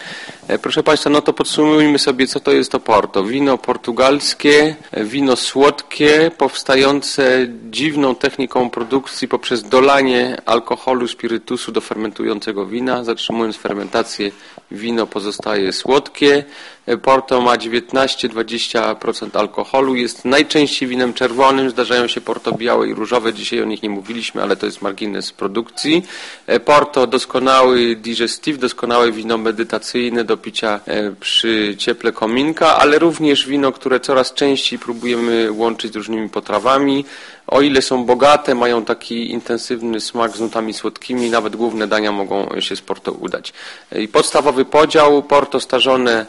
E, 0.48 0.60
proszę 0.60 0.84
Państwa, 0.84 1.10
no 1.10 1.22
to 1.22 1.34
podsumujmy 1.34 2.00
sobie, 2.00 2.28
co 2.28 2.40
to 2.40 2.52
jest 2.52 2.72
to 2.72 2.80
Porto. 2.80 3.24
Wino 3.24 3.58
portugalskie, 3.58 4.76
wino 4.98 5.36
słodkie, 5.36 6.32
powstające 6.38 7.48
dziwną 7.70 8.16
techniką 8.16 8.70
produkcji 8.70 9.28
poprzez 9.28 9.64
dolanie 9.64 10.42
alkoholu, 10.46 11.08
spirytusu 11.08 11.72
do 11.72 11.82
fermentującego 11.82 12.66
wina. 12.66 13.04
Zatrzymując 13.04 13.58
fermentację, 13.58 14.32
wino 14.72 15.08
pozostaje 15.08 15.74
słodkie. 15.74 16.44
E, 16.90 16.98
Porto 16.98 17.42
ma 17.42 17.58
19-20% 17.58 19.38
alkoholu, 19.40 19.96
jest 19.96 20.26
najczęściej 20.26 20.90
winem 20.90 21.14
czerwonym, 21.14 21.70
zdarzają 21.70 22.08
się 22.08 22.22
Porto 22.22 22.52
białe 22.52 22.88
i 22.88 22.94
różowe, 22.94 23.34
dzisiaj 23.34 23.62
o 23.62 23.66
nich 23.66 23.84
nie 23.84 23.90
mówiliśmy, 23.90 24.42
ale 24.42 24.56
to 24.56 24.66
jest 24.66 24.82
margines 24.82 25.32
produkcji. 25.32 26.06
E, 26.48 26.60
Porto 26.60 27.08
doskonały 27.08 27.96
digestive, 27.96 28.58
doskonałe 28.58 29.12
wino 29.12 29.38
medytacyjne 29.38 30.24
do 30.24 30.38
picia 30.38 30.80
e, 30.86 31.12
przy 31.12 31.76
cieple 31.78 32.12
kominka, 32.12 32.78
ale 32.78 33.00
również 33.00 33.48
wino, 33.48 33.72
które 33.72 34.00
coraz 34.00 34.34
częściej 34.34 34.80
próbujemy 34.80 35.52
łączyć 35.52 35.94
z 35.94 35.96
różnymi 35.96 36.30
potrawami. 36.30 37.06
O 37.48 37.62
ile 37.62 37.82
są 37.82 38.06
bogate, 38.06 38.56
mają 38.56 38.86
taki 38.86 39.32
intensywny 39.32 40.00
smak 40.00 40.38
z 40.38 40.40
nutami 40.40 40.74
słodkimi, 40.74 41.30
nawet 41.30 41.56
główne 41.56 41.88
dania 41.88 42.12
mogą 42.12 42.62
się 42.62 42.76
z 42.76 42.82
Porto 42.82 43.12
udać. 43.12 43.54
I 44.00 44.08
podstawowy 44.08 44.66
podział, 44.66 45.24
Porto 45.24 45.60
starzone 45.60 46.20
E, 46.20 46.26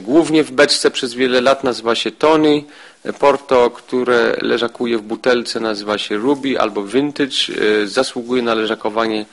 głównie 0.00 0.44
w 0.44 0.50
beczce 0.50 0.90
przez 0.90 1.14
wiele 1.14 1.40
lat 1.40 1.64
nazywa 1.64 1.94
się 1.94 2.10
Tony. 2.10 2.64
E, 3.04 3.12
Porto, 3.12 3.70
które 3.70 4.36
leżakuje 4.42 4.98
w 4.98 5.02
butelce 5.02 5.60
nazywa 5.60 5.98
się 5.98 6.16
Ruby 6.16 6.60
albo 6.60 6.84
Vintage. 6.84 7.36
E, 7.82 7.86
zasługuje 7.86 8.42
na 8.42 8.54
leżakowanie 8.54 9.26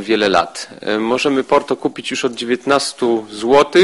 wiele 0.00 0.28
lat. 0.28 0.68
Możemy 0.98 1.44
Porto 1.44 1.76
kupić 1.76 2.10
już 2.10 2.24
od 2.24 2.34
19 2.34 3.24
zł 3.32 3.82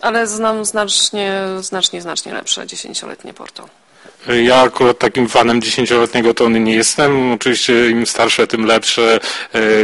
ale 0.00 0.26
znam 0.26 0.64
znacznie, 0.64 1.42
znacznie, 1.60 2.02
znacznie 2.02 2.32
lepsze 2.32 2.66
dziesięcioletnie 2.66 3.34
Porto. 3.34 3.68
Ja 4.28 4.60
akurat 4.60 4.98
takim 4.98 5.28
fanem 5.28 5.62
dziesięcioletniego 5.62 6.34
tony 6.34 6.60
nie 6.60 6.74
jestem. 6.74 7.32
Oczywiście 7.32 7.90
im 7.90 8.06
starsze, 8.06 8.46
tym 8.46 8.64
lepsze. 8.64 9.20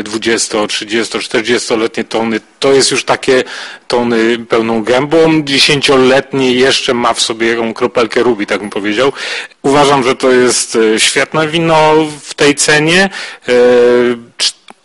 20, 0.04 0.66
30, 0.66 1.18
40-letnie 1.18 2.04
tony 2.04 2.40
to 2.60 2.72
jest 2.72 2.90
już 2.90 3.04
takie 3.04 3.44
tony 3.88 4.38
pełną 4.38 4.84
gębą. 4.84 5.42
Dziesięcioletnie 5.44 6.52
jeszcze 6.52 6.94
ma 6.94 7.14
w 7.14 7.20
sobie 7.20 7.48
jaką 7.48 7.74
kropelkę 7.74 8.22
rubi, 8.22 8.46
tak 8.46 8.60
bym 8.60 8.70
powiedział. 8.70 9.12
Uważam, 9.62 10.04
że 10.04 10.16
to 10.16 10.30
jest 10.30 10.76
e, 10.76 11.00
świetne 11.00 11.48
wino 11.48 11.94
w 12.22 12.34
tej 12.34 12.54
cenie. 12.54 13.10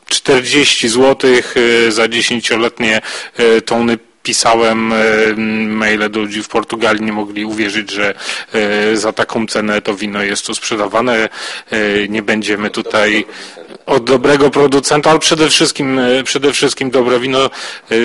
40 0.06 0.88
e, 0.88 0.90
zł 0.90 1.32
e, 1.32 1.92
za 1.92 2.08
dziesięcioletnie 2.08 3.02
tony 3.66 3.98
pisałem 4.26 4.94
maile 5.68 6.10
do 6.10 6.20
ludzi 6.20 6.44
w 6.44 6.48
Portugalii, 6.48 7.04
nie 7.04 7.14
mogli 7.14 7.46
uwierzyć, 7.46 7.92
że 7.92 8.14
za 8.94 9.14
taką 9.14 9.48
cenę 9.48 9.82
to 9.82 9.96
wino 9.96 10.24
jest 10.24 10.46
tu 10.46 10.56
sprzedawane. 10.56 11.30
Nie 12.10 12.22
będziemy 12.22 12.70
tutaj 12.70 13.26
od 13.86 14.04
dobrego 14.04 14.50
producenta, 14.50 15.10
ale 15.10 15.20
przede 15.20 15.50
wszystkim, 15.50 16.00
przede 16.24 16.54
wszystkim 16.54 16.92
dobre 16.92 17.20
wino 17.20 17.50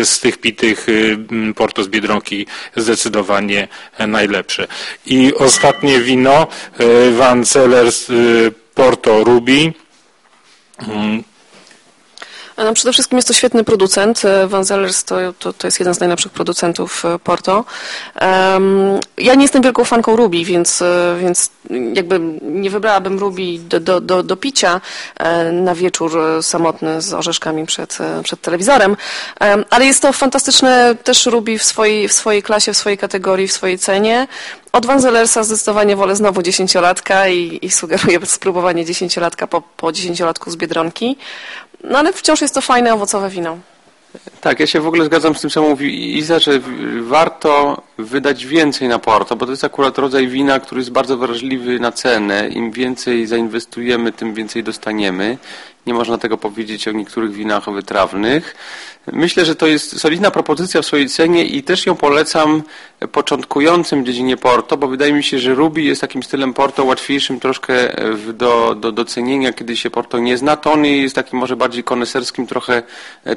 z 0.04 0.20
tych 0.20 0.38
pitych 0.38 0.86
Porto 1.56 1.82
z 1.82 1.88
Biedronki 1.88 2.46
zdecydowanie 2.76 3.68
najlepsze. 4.08 4.66
I 5.06 5.34
ostatnie 5.34 6.00
wino 6.00 6.46
Van 7.18 7.44
Cellers 7.44 8.06
Porto 8.74 9.24
Ruby 9.24 9.72
no, 12.64 12.72
przede 12.72 12.92
wszystkim 12.92 13.18
jest 13.18 13.28
to 13.28 13.34
świetny 13.34 13.64
producent. 13.64 14.24
E, 14.24 14.46
Van 14.46 14.64
Zellers 14.64 15.04
to, 15.04 15.16
to, 15.38 15.52
to, 15.52 15.66
jest 15.66 15.78
jeden 15.78 15.94
z 15.94 16.00
najlepszych 16.00 16.32
producentów 16.32 17.04
e, 17.04 17.18
Porto. 17.18 17.64
Um, 18.20 19.00
ja 19.18 19.34
nie 19.34 19.42
jestem 19.42 19.62
wielką 19.62 19.84
fanką 19.84 20.16
Ruby, 20.16 20.44
więc, 20.44 20.82
e, 20.82 21.16
więc 21.20 21.50
jakby 21.94 22.20
nie 22.42 22.70
wybrałabym 22.70 23.18
Ruby 23.18 23.58
do, 23.58 23.80
do, 23.80 24.00
do, 24.00 24.22
do 24.22 24.36
picia 24.36 24.80
na 25.52 25.74
wieczór 25.74 26.20
samotny 26.42 27.02
z 27.02 27.14
orzeszkami 27.14 27.66
przed, 27.66 27.98
przed 28.22 28.40
telewizorem, 28.40 28.96
um, 29.40 29.64
ale 29.70 29.86
jest 29.86 30.02
to 30.02 30.12
fantastyczne 30.12 30.94
też 31.04 31.26
Ruby 31.26 31.58
w 31.58 31.64
swojej, 31.64 32.08
w 32.08 32.12
swojej 32.12 32.42
klasie, 32.42 32.72
w 32.72 32.76
swojej 32.76 32.98
kategorii, 32.98 33.48
w 33.48 33.52
swojej 33.52 33.78
cenie. 33.78 34.26
Od 34.72 34.86
Van 34.86 35.00
Zellersa 35.00 35.44
zdecydowanie 35.44 35.96
wolę 35.96 36.16
znowu 36.16 36.42
dziesięciolatka 36.42 37.28
i, 37.28 37.58
i 37.62 37.70
sugeruję 37.70 38.26
spróbowanie 38.26 38.84
dziesięciolatka 38.84 39.46
po, 39.46 39.62
po 39.76 39.92
dziesięciolatku 39.92 40.50
z 40.50 40.56
Biedronki. 40.56 41.16
No 41.84 41.98
ale 41.98 42.12
wciąż 42.12 42.40
jest 42.40 42.54
to 42.54 42.60
fajne, 42.60 42.94
owocowe 42.94 43.28
wino. 43.28 43.58
Tak, 44.40 44.60
ja 44.60 44.66
się 44.66 44.80
w 44.80 44.86
ogóle 44.86 45.04
zgadzam 45.04 45.34
z 45.34 45.40
tym, 45.40 45.50
co 45.50 45.62
mówi 45.62 46.18
Iza, 46.18 46.38
że 46.38 46.60
warto 47.00 47.82
wydać 47.98 48.46
więcej 48.46 48.88
na 48.88 48.98
Porto, 48.98 49.36
bo 49.36 49.46
to 49.46 49.52
jest 49.52 49.64
akurat 49.64 49.98
rodzaj 49.98 50.28
wina, 50.28 50.60
który 50.60 50.80
jest 50.80 50.90
bardzo 50.90 51.16
wrażliwy 51.16 51.80
na 51.80 51.92
cenę. 51.92 52.48
Im 52.48 52.70
więcej 52.70 53.26
zainwestujemy, 53.26 54.12
tym 54.12 54.34
więcej 54.34 54.64
dostaniemy. 54.64 55.38
Nie 55.90 55.94
można 55.94 56.18
tego 56.18 56.38
powiedzieć 56.38 56.88
o 56.88 56.92
niektórych 56.92 57.32
winach 57.32 57.72
wytrawnych. 57.72 58.56
Myślę, 59.12 59.44
że 59.44 59.56
to 59.56 59.66
jest 59.66 60.00
solidna 60.00 60.30
propozycja 60.30 60.82
w 60.82 60.86
swojej 60.86 61.08
cenie 61.08 61.44
i 61.44 61.62
też 61.62 61.86
ją 61.86 61.96
polecam 61.96 62.62
początkującym 63.12 64.02
w 64.02 64.06
dziedzinie 64.06 64.36
Porto, 64.36 64.76
bo 64.76 64.88
wydaje 64.88 65.12
mi 65.12 65.24
się, 65.24 65.38
że 65.38 65.54
Ruby 65.54 65.82
jest 65.82 66.00
takim 66.00 66.22
stylem 66.22 66.54
Porto 66.54 66.84
łatwiejszym 66.84 67.40
troszkę 67.40 67.74
do, 68.32 68.74
do 68.74 68.92
docenienia, 68.92 69.52
kiedy 69.52 69.76
się 69.76 69.90
Porto 69.90 70.18
nie 70.18 70.38
zna. 70.38 70.56
Tony 70.56 70.96
jest 70.96 71.14
takim 71.14 71.38
może 71.38 71.56
bardziej 71.56 71.84
koneserskim 71.84 72.46
trochę 72.46 72.82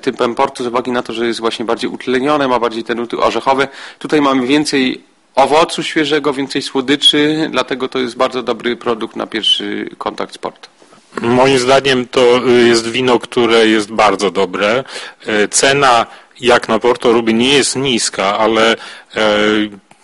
typem 0.02 0.36
Porto 0.36 0.64
z 0.64 0.68
uwagi 0.68 0.92
na 0.92 1.04
to, 1.04 1.14
że 1.14 1.28
jest 1.28 1.40
właśnie 1.40 1.66
bardziej 1.66 1.90
utlenione, 1.90 2.48
ma 2.48 2.60
bardziej 2.60 2.84
te 2.84 2.96
nuty 2.96 3.18
orzechowe. 3.18 3.68
Tutaj 4.00 4.22
mamy 4.22 4.48
więcej 4.48 5.04
owocu 5.36 5.84
świeżego, 5.84 6.34
więcej 6.34 6.62
słodyczy, 6.62 7.50
dlatego 7.52 7.88
to 7.88 8.00
jest 8.00 8.16
bardzo 8.16 8.44
dobry 8.44 8.76
produkt 8.76 9.16
na 9.16 9.28
pierwszy 9.28 9.90
kontakt 9.98 10.34
z 10.34 10.38
Porto. 10.38 10.73
Moim 11.22 11.60
zdaniem 11.60 12.08
to 12.08 12.48
y, 12.48 12.68
jest 12.68 12.88
wino, 12.88 13.20
które 13.20 13.68
jest 13.68 13.92
bardzo 13.92 14.32
dobre. 14.32 14.84
Y, 15.28 15.48
cena 15.48 16.06
jak 16.40 16.70
na 16.70 16.80
Porto 16.80 17.12
Ruby 17.12 17.34
nie 17.34 17.54
jest 17.54 17.76
niska, 17.76 18.38
ale 18.38 18.74
y, 18.74 18.78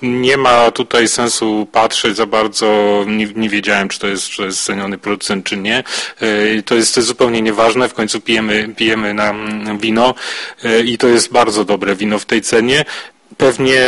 nie 0.01 0.37
ma 0.37 0.71
tutaj 0.71 1.07
sensu 1.07 1.67
patrzeć 1.71 2.15
za 2.15 2.25
bardzo, 2.25 3.03
nie, 3.07 3.27
nie, 3.35 3.49
wiedziałem, 3.49 3.89
czy 3.89 3.99
to, 3.99 4.07
jest, 4.07 4.29
czy 4.29 4.37
to 4.37 4.45
jest 4.45 4.63
ceniony 4.63 4.97
producent, 4.97 5.45
czy 5.45 5.57
nie. 5.57 5.83
To 6.65 6.75
jest, 6.75 6.93
to 6.93 6.99
jest 6.99 7.07
zupełnie 7.07 7.41
nieważne, 7.41 7.89
w 7.89 7.93
końcu 7.93 8.21
pijemy, 8.21 8.69
pijemy 8.77 9.13
na 9.13 9.33
wino 9.79 10.13
i 10.85 10.97
to 10.97 11.07
jest 11.07 11.31
bardzo 11.31 11.65
dobre 11.65 11.95
wino 11.95 12.19
w 12.19 12.25
tej 12.25 12.41
cenie. 12.41 12.85
Pewnie 13.37 13.81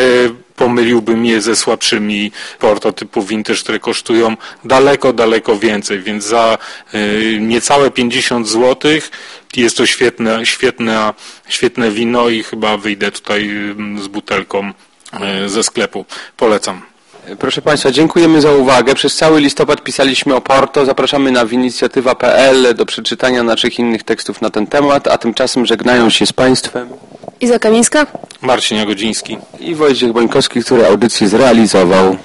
pomyliłbym 0.62 1.26
je 1.26 1.42
ze 1.42 1.56
słabszymi 1.56 2.32
prototypów 2.60 3.28
vintage, 3.28 3.60
które 3.60 3.80
kosztują 3.80 4.38
daleko, 4.66 5.14
daleko 5.14 5.58
więcej, 5.58 6.00
więc 6.00 6.24
za 6.24 6.58
y, 6.94 7.38
niecałe 7.42 7.92
50 7.92 8.48
zł 8.48 8.92
jest 9.56 9.78
to 9.78 9.86
świetne, 9.86 10.46
świetne, 10.46 11.14
świetne 11.48 11.92
wino 11.92 12.30
i 12.30 12.44
chyba 12.44 12.78
wyjdę 12.78 13.12
tutaj 13.12 13.50
z 14.04 14.08
butelką 14.08 14.74
y, 15.46 15.50
ze 15.50 15.64
sklepu. 15.64 16.06
Polecam. 16.38 16.82
Proszę 17.40 17.62
Państwa, 17.62 17.92
dziękujemy 17.92 18.42
za 18.42 18.52
uwagę. 18.52 18.96
Przez 18.96 19.16
cały 19.16 19.42
listopad 19.42 19.84
pisaliśmy 19.84 20.36
o 20.36 20.42
Porto. 20.42 20.86
Zapraszamy 20.86 21.32
na 21.32 21.46
winicjatywa.pl 21.46 22.76
do 22.76 22.86
przeczytania 22.86 23.44
naszych 23.44 23.80
innych 23.80 24.04
tekstów 24.04 24.42
na 24.42 24.50
ten 24.50 24.68
temat, 24.68 25.08
a 25.08 25.18
tymczasem 25.18 25.66
żegnają 25.66 26.10
się 26.10 26.26
z 26.26 26.34
Państwem 26.34 26.90
Iza 27.42 27.60
Kamińska, 27.60 28.08
Marcin 28.42 28.78
Jagodziński 28.78 29.38
i 29.60 29.76
Wojciech 29.76 30.12
Bońkowski, 30.14 30.64
który 30.64 30.88
audycję 30.88 31.28
zrealizował. 31.28 32.18